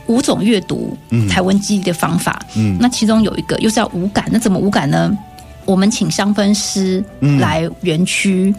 [0.07, 0.97] 五种阅读
[1.29, 5.15] 台湾记忆的方法，嗯，那其中有一个又是要五感，那怎么五感呢？
[5.65, 7.03] 我们请香氛师
[7.39, 8.53] 来园区，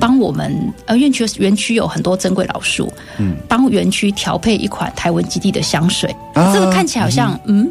[0.00, 6.14] 帮我们、嗯、呃园区园区有很多珍贵老树，嗯，帮园区调配一款台湾基地的香水。
[6.34, 7.70] 啊、这个看起来好像嗯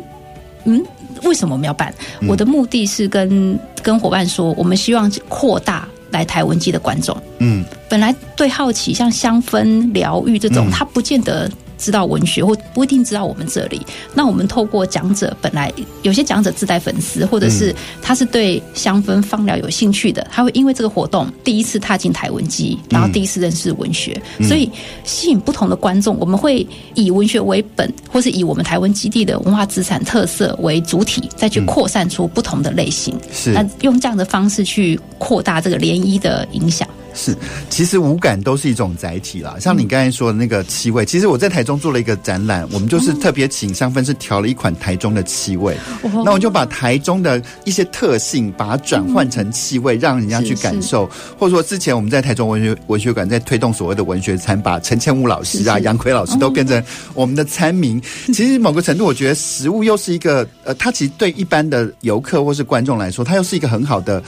[0.64, 0.82] 嗯，
[1.24, 1.94] 为什么我们要办？
[2.22, 7.16] 嗯、我的目的是跟跟伙伴说，我们希望扩大来台湾基的观众。
[7.40, 11.52] 嗯，本来对好奇像香氛疗愈这种，他、嗯、不见得。
[11.78, 15.72] 知道文学或不一定知道我们这里，那我们透过讲者，本来
[16.02, 24.70] 有些讲者自带粉丝，或者是他是对香氛芳疗有兴趣的，他会因为这个活动第一次踏进台文基，然后第一次认识文学，所以
[25.04, 26.18] 吸引不同的观众。
[26.20, 26.66] 我们会
[26.96, 33.52] 以文学为本，或是以我们台湾基地的文化资产特色为主体，再去扩散出不同的类型，是。
[33.52, 36.88] 那用这样的方式去扩大这个涟漪的影响。
[37.18, 37.36] 是，
[37.68, 39.58] 其实五感都是一种载体啦。
[39.60, 45.76] 像你刚才说的那个气味，其实我在台中做了一个展览，我们就是特别请香氛师调了一款台中的气味。
[46.24, 51.10] 那我就把台中的一些特性，把它转换成气味，让人家去感受。
[51.40, 56.82] 或者说，之前我们在台中文学文学馆在推动所谓的文学餐，把陈千武老师啊、杨奎老师都变成
[57.16, 58.00] 我们的餐名。
[58.28, 64.22] 其实某个程度，我觉得食物又是一个呃，它其实对一般的游客或是观众来说，它又是一个很好的。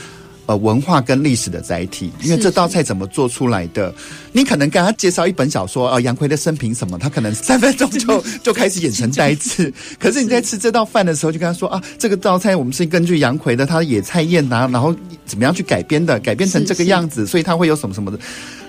[0.50, 3.94] 呃，文化跟历史的载体，因为这道菜怎么做出来的，
[4.32, 9.72] 你可能跟他介绍一本小说啊，杨奎的生平什么，他可能三分钟就 就开始眼神呆滞。
[9.96, 14.92] 可是你在吃这道饭的时候，就跟他说啊，这个道菜我们是根据杨奎的他的野菜宴啊，然后
[15.24, 18.18] 怎么样去改编的，改编成这个样子，所以他会有什么什么的，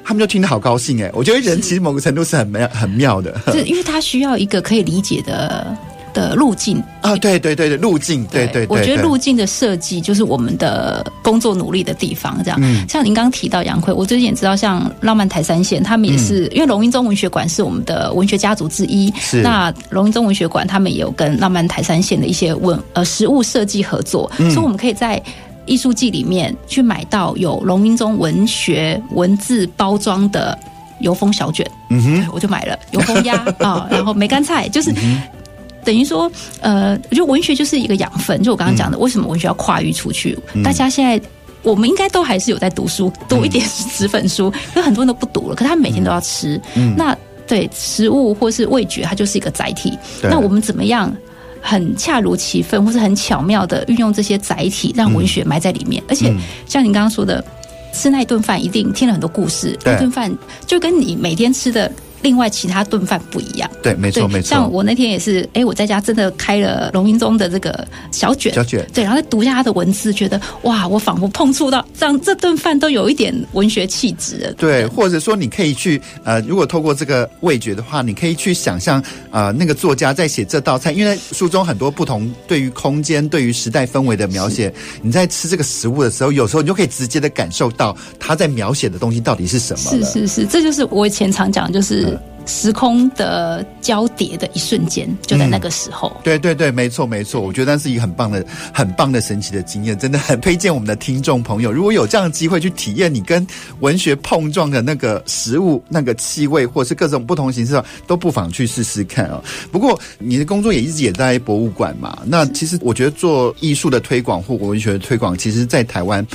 [0.03, 1.09] 他们就听得好高兴哎。
[1.15, 5.75] 我觉得人其实某个程度是很妙很妙的，是因为他需要一个可以理解的。
[6.13, 12.37] 的路径啊，对对对对，路径，对对，对，对，我觉得路径的设计就是我们的工作努力的地方。
[12.43, 19.11] 这样，嗯、像您刚刚提到杨逵，我最近也知道，像浪漫台三线，他们也是、嗯、因为龙瑛宗文学馆是我们的文学家族之一。
[19.19, 25.21] 是那龙瑛宗文学馆，他们也有跟浪漫台三线的一些文呃实物设计合作，嗯、所以我们可以在
[25.65, 30.57] 艺术季里面去买到有龙瑛宗文学文字包装的
[30.99, 31.65] 油封小卷。
[31.89, 34.93] 嗯哼，我就买了油封鸭 啊，然后梅干菜，就是。
[35.81, 38.41] 嗯等于说，呃，我觉得文学就是一个养分。
[38.43, 40.37] 就我刚刚讲的，为什么文学要跨域出去？
[40.53, 41.19] 嗯、大家现在
[41.63, 43.65] 我们应该都还是有在读书，读一点
[43.95, 45.55] 纸本书， 可很多人都不读了。
[45.55, 47.17] 可是他们每天都要吃，嗯、那
[47.47, 49.97] 对食物或是味觉，它就是一个载体。
[50.21, 51.11] 那我们怎么样
[51.61, 56.01] 很恰如其分，或是很巧妙的运用这些载体，让文学埋在里面？
[56.03, 56.33] 嗯、而且
[56.67, 57.43] 像你刚刚说的，
[57.91, 60.31] 吃那一顿饭一定听了很多故事，那顿饭
[60.67, 61.91] 就跟你每天吃的。
[62.21, 63.69] 另外，其他顿饭不一样。
[63.81, 64.49] 对，没错，没错。
[64.49, 68.85] 像我那天也是，哎，我在家真的开了龙瑛宗的这个小卷，小卷。
[68.93, 74.53] 对，然后再读一下他的文字，觉得哇，我仿佛碰触到，让这顿饭都有一点文学气质。
[74.57, 89.91] 对，或者说你可以去呃，如果透过这个味觉的话，你可以去想象呃，那个作家在写这道菜，因为书中很多不同对于空间、对于时代氛围的描写，你在吃这个食物的时候，有时候你就可以直接的感受到他在描写的东西到底是什么。
[89.91, 92.10] 是是是，这就是我以前常讲，就是。
[92.45, 96.15] 时空的交叠的一瞬间，就在那个时候。
[96.23, 103.45] 对对对，没错没错，我觉得那是一个很棒的、很棒的神奇的经验，真的很推荐我们的听众朋友，如果有这样的机会去体验你跟
[103.79, 109.41] 文学碰撞的那个食物、那个气味，或是各种不同形式的，都不妨去试试看啊。
[109.71, 116.25] 不过你的工作也一直也在博物馆嘛，那其实我觉得做艺术的推广或文学的推广，其实，在台湾。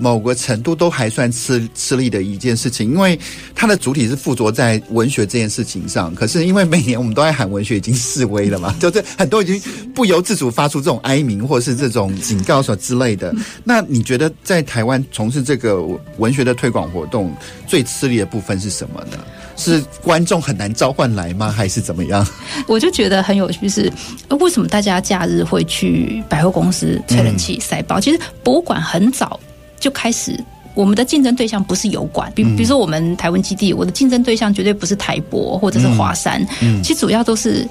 [0.00, 3.18] 某个程度都还算吃吃力的一件事情，因为
[3.54, 6.14] 它的主体是附着在文学这件事情上。
[6.14, 9.60] 可是因为每年我们都在喊文学已经示威了嘛，就是很多已经
[9.94, 13.34] 不由自主发出这种哀鸣或是这种警告什么之类的。
[13.62, 15.80] 那你觉得在台湾从事这个
[16.18, 17.34] 文学的推广活动
[17.66, 19.18] 最吃力的部分是什么呢？
[19.56, 21.52] 是观众很难召唤来吗？
[21.52, 22.26] 还是怎么样？
[22.66, 23.92] 我就觉得很有趣，是
[24.30, 28.00] 为什么大家假日会去百货公司吹冷气、塞包？
[28.00, 29.38] 其实博物馆很早。
[29.80, 30.38] 就开始，
[30.74, 37.66] 我们的竞争对象不是油管，比比如说我们台湾基地，我的竞争对象绝对不是台博或者是华山，嗯嗯、其实主要都是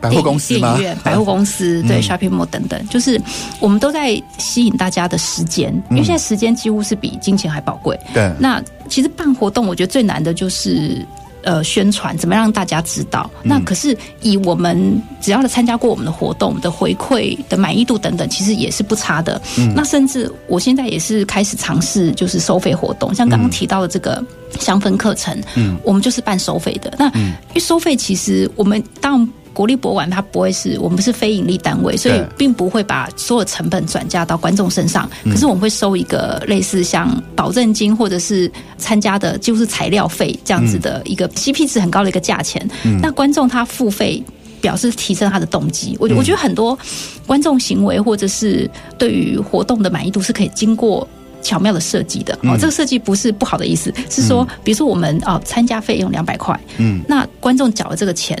[0.00, 3.20] 百货公司、电影院、百货公司，对、嗯、shopping mall 等等，就是
[3.58, 7.98] 我们都在吸引大家的时间，因为现在时间几乎是比金钱还宝贵。
[8.14, 11.04] 对，那其实办活动，我觉得最难的就是。
[11.48, 13.30] 呃，宣传怎么让大家知道？
[13.42, 19.40] 那可是以我们只要是参加过我们的活动的回馈的满意度等等，其实也是不差的。
[19.56, 24.22] 嗯，那甚至我现在也是开始尝试，就是收费活动，像刚刚提到的这个
[24.60, 26.92] 香氛课程，嗯，我们就是办收费的。
[26.98, 29.28] 那因为收费其实我们当然
[29.58, 35.10] 国立博物馆它不会是我们不是非盈利单位，所以并不会把所有成本转嫁到观众身上。
[35.24, 42.64] 可是我们会收一个类似像保证金或者是参加的就是材料费这样子的一个 CP 值很高的一个价钱。
[43.02, 44.22] 那观众他付费
[44.60, 45.96] 表示提升他的动机。
[45.98, 46.78] 我我觉得很多
[47.26, 51.04] 观众行为或者是对于活动的满意度是可以经过。
[51.40, 58.36] 巧妙的设计的哦，这个设计不是不好的意思，是说，比如说我们啊参加费用两百块，嗯，那观众缴了这个钱，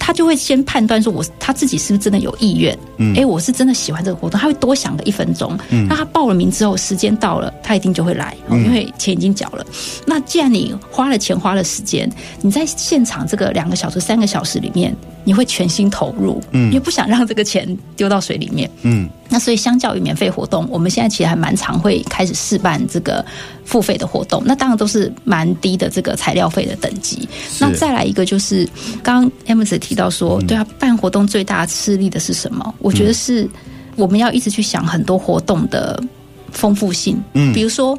[0.00, 9.64] 他就会先判断说，我他自己是不是真的有意愿，嗯，哎，我是真的喜欢这个活动，他会多想个一分钟，嗯，那他报了名之后，时间到了，他一定就会来，因为钱已经缴了。
[10.06, 14.96] 那既然你花了钱，花了时间，你在现场这个两个小时、三个小时里面。
[15.22, 19.06] 你会全心投入，嗯，也不想让这个钱丢到水里面，嗯。
[19.28, 23.24] 那所以，相较于免费活动，我们现在其实还蛮常会开始试办这个
[23.64, 24.42] 付费的活动。
[24.44, 27.28] 那当然都是蛮低的这个材料费的等级。
[27.60, 28.66] 那再来一个就是，
[29.02, 32.74] 刚刚 Amos 提到说，对啊，办活动最大吃力的是什么？
[32.78, 33.48] 我觉得是
[33.96, 36.02] 我们要一直去想很多活动的
[36.50, 37.98] 丰富性，嗯，比如说。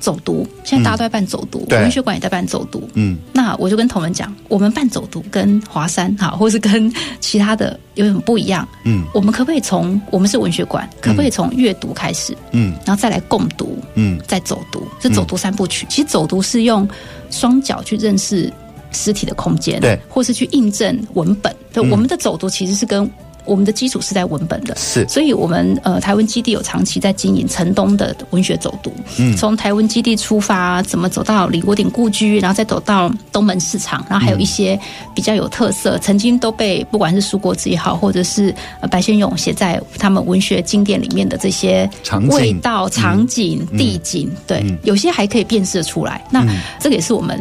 [0.00, 2.88] 走读，现在大家都在办走读，文学馆也在办走读。
[2.94, 8.66] 嗯，那我就跟同仁讲，我们办走读跟华山哈，或是跟其他的有什么不一样？
[8.86, 12.34] 嗯，我们可不可以从我们是文学馆，可不可以从阅读开始？
[12.52, 15.86] 嗯，然后再来共读，嗯，再走读，这走读三部曲。
[15.90, 16.88] 其实走读是用
[17.28, 18.50] 双脚去认识
[18.92, 21.54] 实体的空间，对，或是去印证文本。
[21.72, 23.10] 对，我们的走读其实是跟。
[23.46, 34.78] 我们的基础是在文本的，是，所以我们呃台湾基地有长期在经营城东的文学走读，嗯，从台湾基地出发，怎么走到李国鼎故居，然后再走到东门市场，然后还有一些
[35.14, 38.54] 比较有特色，曾经都被不管是苏国治也好，或者是
[38.90, 41.90] 白先勇写在他们文学经典里面的这些
[42.28, 46.22] 味道、场景、地景，对，有些还可以辨识出来。
[46.30, 46.46] 那
[46.78, 47.40] 这个也是我们。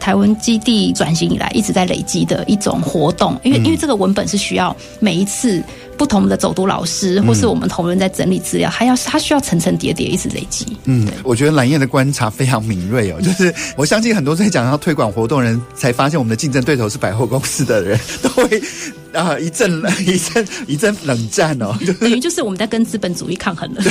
[0.00, 5.62] 台湾基地转型以来一直在累积的一种活动，因为因为这个文本是需要每一次
[6.00, 10.64] 不同的走读老师或是我们同仁在整理资料，还要他需要层层叠叠一直累积。
[10.84, 18.62] 嗯，我觉得蓝燕的观察非常敏锐哦， 就是我相信很多在讲要推广活动人才发现我们的竞争对手是百货公司的人 都会。
[19.12, 19.36] 啊！
[19.40, 23.82] 一阵一阵一阵冷战哦， 等于就是我们在跟资本主义抗衡了。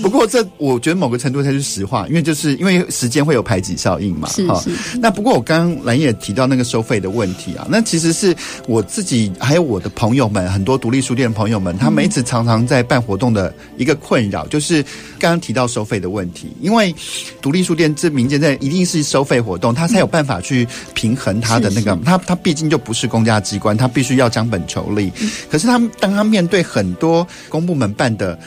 [0.00, 4.26] 不过这我觉得某个程度才是实话，因为就是因为时间会有排挤效应嘛。
[4.30, 4.70] 是是。
[4.98, 8.34] 那不过我刚刚蓝燕也提到那个收费的问题啊，那其实是
[8.66, 14.82] 我自己还有我的朋友们，很多独立书店的朋友们，他们一直常常在办活动的一个困扰，就是
[15.18, 16.48] 刚刚提到收费的问题。
[16.60, 16.94] 因为
[17.40, 25.12] 独立书店这民间在一定是收费活动，他才有办法去平衡他的那个，他他毕竟就不是公家机关，他必须要将本求利。
[25.50, 28.38] 可是他们当他面对很多公部门办的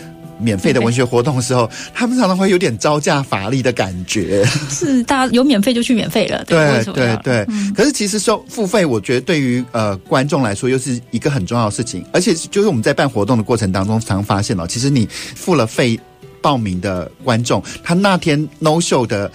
[0.42, 4.44] 免费的文学活动的时候， 他们常常会有点招架乏力的感觉。
[4.70, 6.44] 是，大家有免费就去免费了。
[6.46, 7.46] 对对对。
[7.76, 12.04] 可是其实收付费，我觉得对于呃观众来说又是一个很重要的事情。
[12.12, 16.00] 而且就是我们在办活动的过程当中，常发现哦，其实你付了费
[16.42, 19.32] 报名的观众，他那天 no show 的。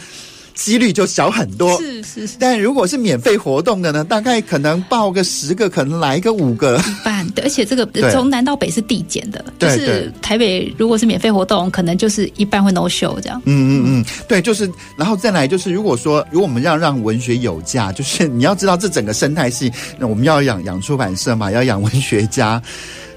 [0.56, 2.36] 几率就小很多，是是是。
[2.40, 4.02] 但如果是免费活动的呢？
[4.02, 6.78] 大概可能报个十个，可能来个五个。
[6.78, 13.40] 一半，对，而且这个从南到北是递减的，就是台北如果是免费活动，可能就是一半会 no show 这样。
[13.44, 22.60] 嗯嗯嗯，对，就是然后再来就是，如果说如果我们要让文学有价，就是你要知道这整个生态系，那我们要养养出版社嘛，要养文学家。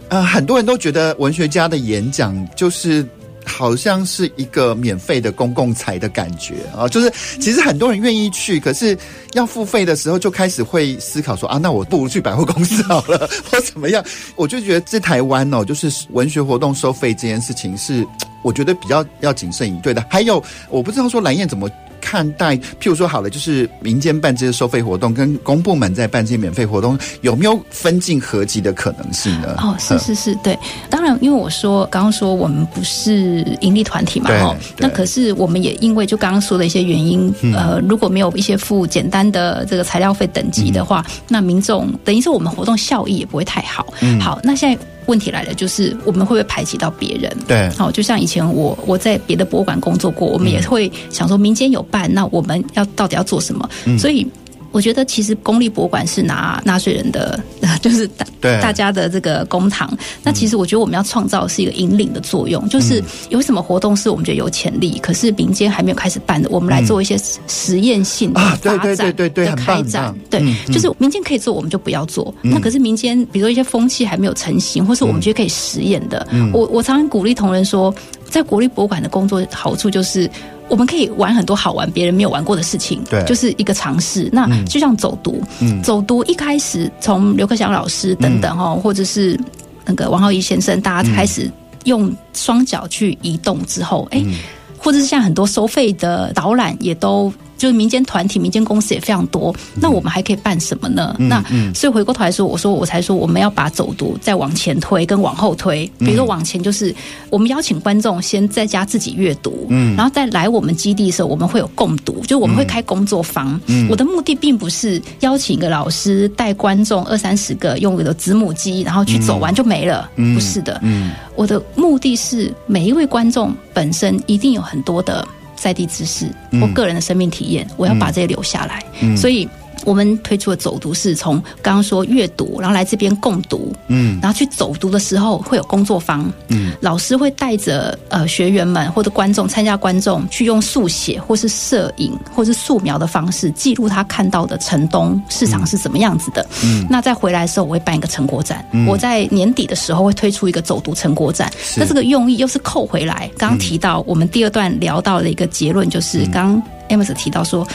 [0.10, 3.08] 呃，很多人都觉得文学家的演讲就是。
[3.46, 8.98] 好像是一个免费的公共财的感觉啊，就是其实很多人愿意去，可是
[9.34, 14.04] 要付费的时候就开始会思考说啊，那我不如去百货公司好了，或怎么样？
[14.36, 18.06] 我就觉得在台湾哦，就是文学活动收费这件事情是
[18.44, 20.06] 我觉得比较要谨慎以对的。
[20.10, 21.70] 还有，我不知道说蓝燕怎么。
[22.02, 29.56] 看待，譬如说好了，就是民间办这些收费活动，跟公部门在办这些免费活动，有没有分进合集的可能性呢？
[29.60, 30.58] 哦，是是是，对，
[30.90, 43.94] 当然，因为我说刚刚说我们不是盈利团体嘛，哦，那可是我们也因为就刚刚说的一些原因，嗯、呃，如果没有一些付简单的这个材料费等级的话，嗯、那民众等于是我们活动效益也不会太好。
[44.02, 44.82] 嗯，好，那现在。
[45.10, 47.36] 问题来了，就是我们会不会排挤到别人？
[47.48, 53.70] 对，好，就像以前我我在别的博物馆工作过，我们也会想说，民间有办，那我们要到底要做什么？
[53.86, 54.26] 嗯，所以。
[54.72, 57.40] 我觉得其实公立博物馆是拿纳税人的，
[57.82, 58.26] 就是大
[58.62, 59.92] 大家的这个公堂。
[60.24, 67.18] 那其实我觉得我们要创造是一个引领的作用，就是有什么活动是我们觉得有潜力，可是民间还没有开始办的，我们来做一些
[67.48, 70.16] 实验性的发展的开展。
[70.30, 72.34] 对，就是民间可以做，我们就不要做。
[72.42, 77.94] 那可是民间，比如说一些风气还没有成型，或是我们觉得可以实验的，我我常常鼓励同仁说，
[78.30, 80.30] 在国立博物馆的工作好处就是。
[80.70, 84.30] 我们可以玩很多好玩别人没有玩过的事情，对，就是一个尝试。
[84.32, 89.40] 那就像走读，嗯，走读一开始从刘克祥老师等等哈，嗯、或者是
[89.86, 91.52] 那个王浩一先生，大家开始
[91.86, 94.36] 用双脚去移动之后，哎、嗯，
[94.78, 97.34] 或者是像很多收费的导览也都。
[97.60, 101.16] 就是民间团体、民间公司也非常多，那我们还可以办什么呢？
[101.20, 101.44] 嗯、那
[101.76, 105.86] 所以回过头来说，我说我才说我们要把走读再往前推，跟往后推。
[106.00, 106.96] 比如说往前，就是
[107.30, 113.60] 我们邀请观众先在家自己阅读，嗯，然后再来我们基地的时候，我们会有共读，就是我们会开工作坊。
[113.68, 120.80] 嗯，我的目的并不是邀请一个老师带观众二三十个用我的子母机，然后去走完就没了，不是的。
[120.82, 125.28] 嗯，我的目的是每一位观众本身一定有很多的。
[125.62, 126.28] 在地知识，
[126.62, 129.48] 我个人的生命体验，我要把这些留下来，嗯、所以。
[129.86, 157.68] 我们推出的走读是从刚刚说阅读，然后来这边共读，嗯，然后去走读的时候会有工作坊，嗯，老师会带着呃学员们或者观众参加观众去用速写或是摄影或是素描的方式记录他看到的城东市场是怎么样子的，嗯，那再回来的时候我会办一个成果展，嗯，我在年底的时候会推出一个走读成果展，那这个用意又是扣回来，刚刚提到我们第二段聊到的一个结论就是刚 Amos 提到说。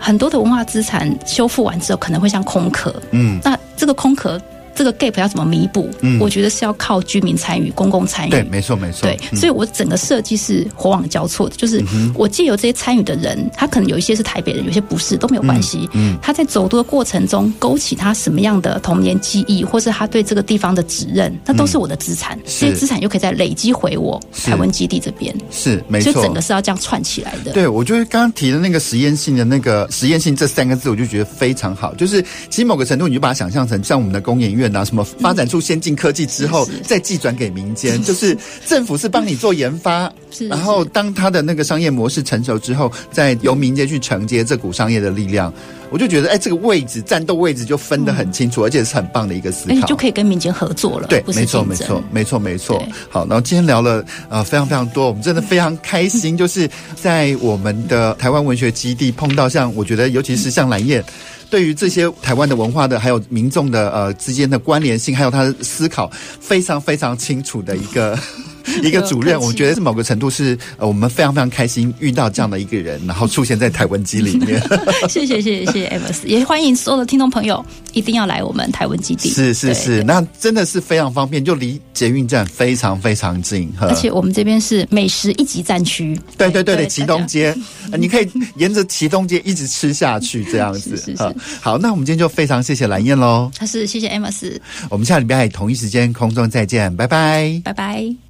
[0.00, 2.92] 很多的文化资产修复完之后，可能会像空壳。
[3.12, 4.40] 嗯，那这个空壳。
[4.80, 5.90] 这个 gap 要怎么弥补？
[6.00, 8.30] 嗯，我觉得是要靠居民参与、公共参与。
[8.30, 9.02] 对，没错，没错。
[9.02, 15.86] 对，所以我整个设计是火网交错的，就是我借由这些参与的人，他可能有一些是台北人，有些不是，都没有关系。
[15.92, 22.38] 嗯，他在走读的过程中勾起他什么样的童年记忆，或是他对这个地方的指认，那都是我的资产。
[22.46, 25.34] 这些资产又可以再累积回我台湾基地这边。
[25.50, 26.10] 是，没错。
[26.10, 27.52] 所以整个是要这样串起来的。
[27.52, 31.94] 对，我觉得刚刚提的那个实验性的那个实验性这三个字，我就觉得非常好。
[31.96, 35.40] 就是其实某个程度，你就把它想象成像我们的工研院啊，什么发展。
[35.50, 40.12] 出先进科技之后，再寄转给民间， 就是政府是帮你做研发，
[40.48, 45.52] 然后当它的那个商业模式成熟之后，再由民间去承接这股商业的力量。
[45.90, 51.08] 我就觉得，哎，这个位置战斗位置就分得很清楚，而且是很棒的一个思考，就可以跟民间合作了。
[51.08, 52.80] 对，没错，没错，没错，没错。
[53.08, 61.02] 好，然后今天聊了呃非常非常多，我们真的非常开心， 就是在我们的台湾文学基地碰到像我觉得，尤其是像蓝燕。
[61.50, 68.18] 对于这些台湾的文化的，还有民众的呃之间的关联性，还有他的思考，非常非常清楚的一个。
[68.82, 74.60] 一个主任， 我觉得是某个程度是呃，我们非常非常开心遇到这样的一个人，然后出现在台文基里面。
[75.08, 79.30] 谢谢谢谢谢谢 Amos，也欢迎所有的听众朋友一定要来我们台文基地。
[79.30, 83.70] 是是是，那真的是非常方便，就离捷运站非常非常近。
[83.80, 86.18] 而且我们这边是美食一级战区。
[86.36, 87.54] 对对对对，旗东街，
[87.98, 90.96] 你可以沿着旗东街一直吃下去，这样子。
[90.96, 91.34] 是是是。
[91.60, 93.50] 好，那我们今天就非常谢谢蓝燕喽。
[93.56, 94.58] 他是谢谢 Amos。
[94.88, 98.29] 我们下礼拜同一时间空中再见，拜拜，拜拜。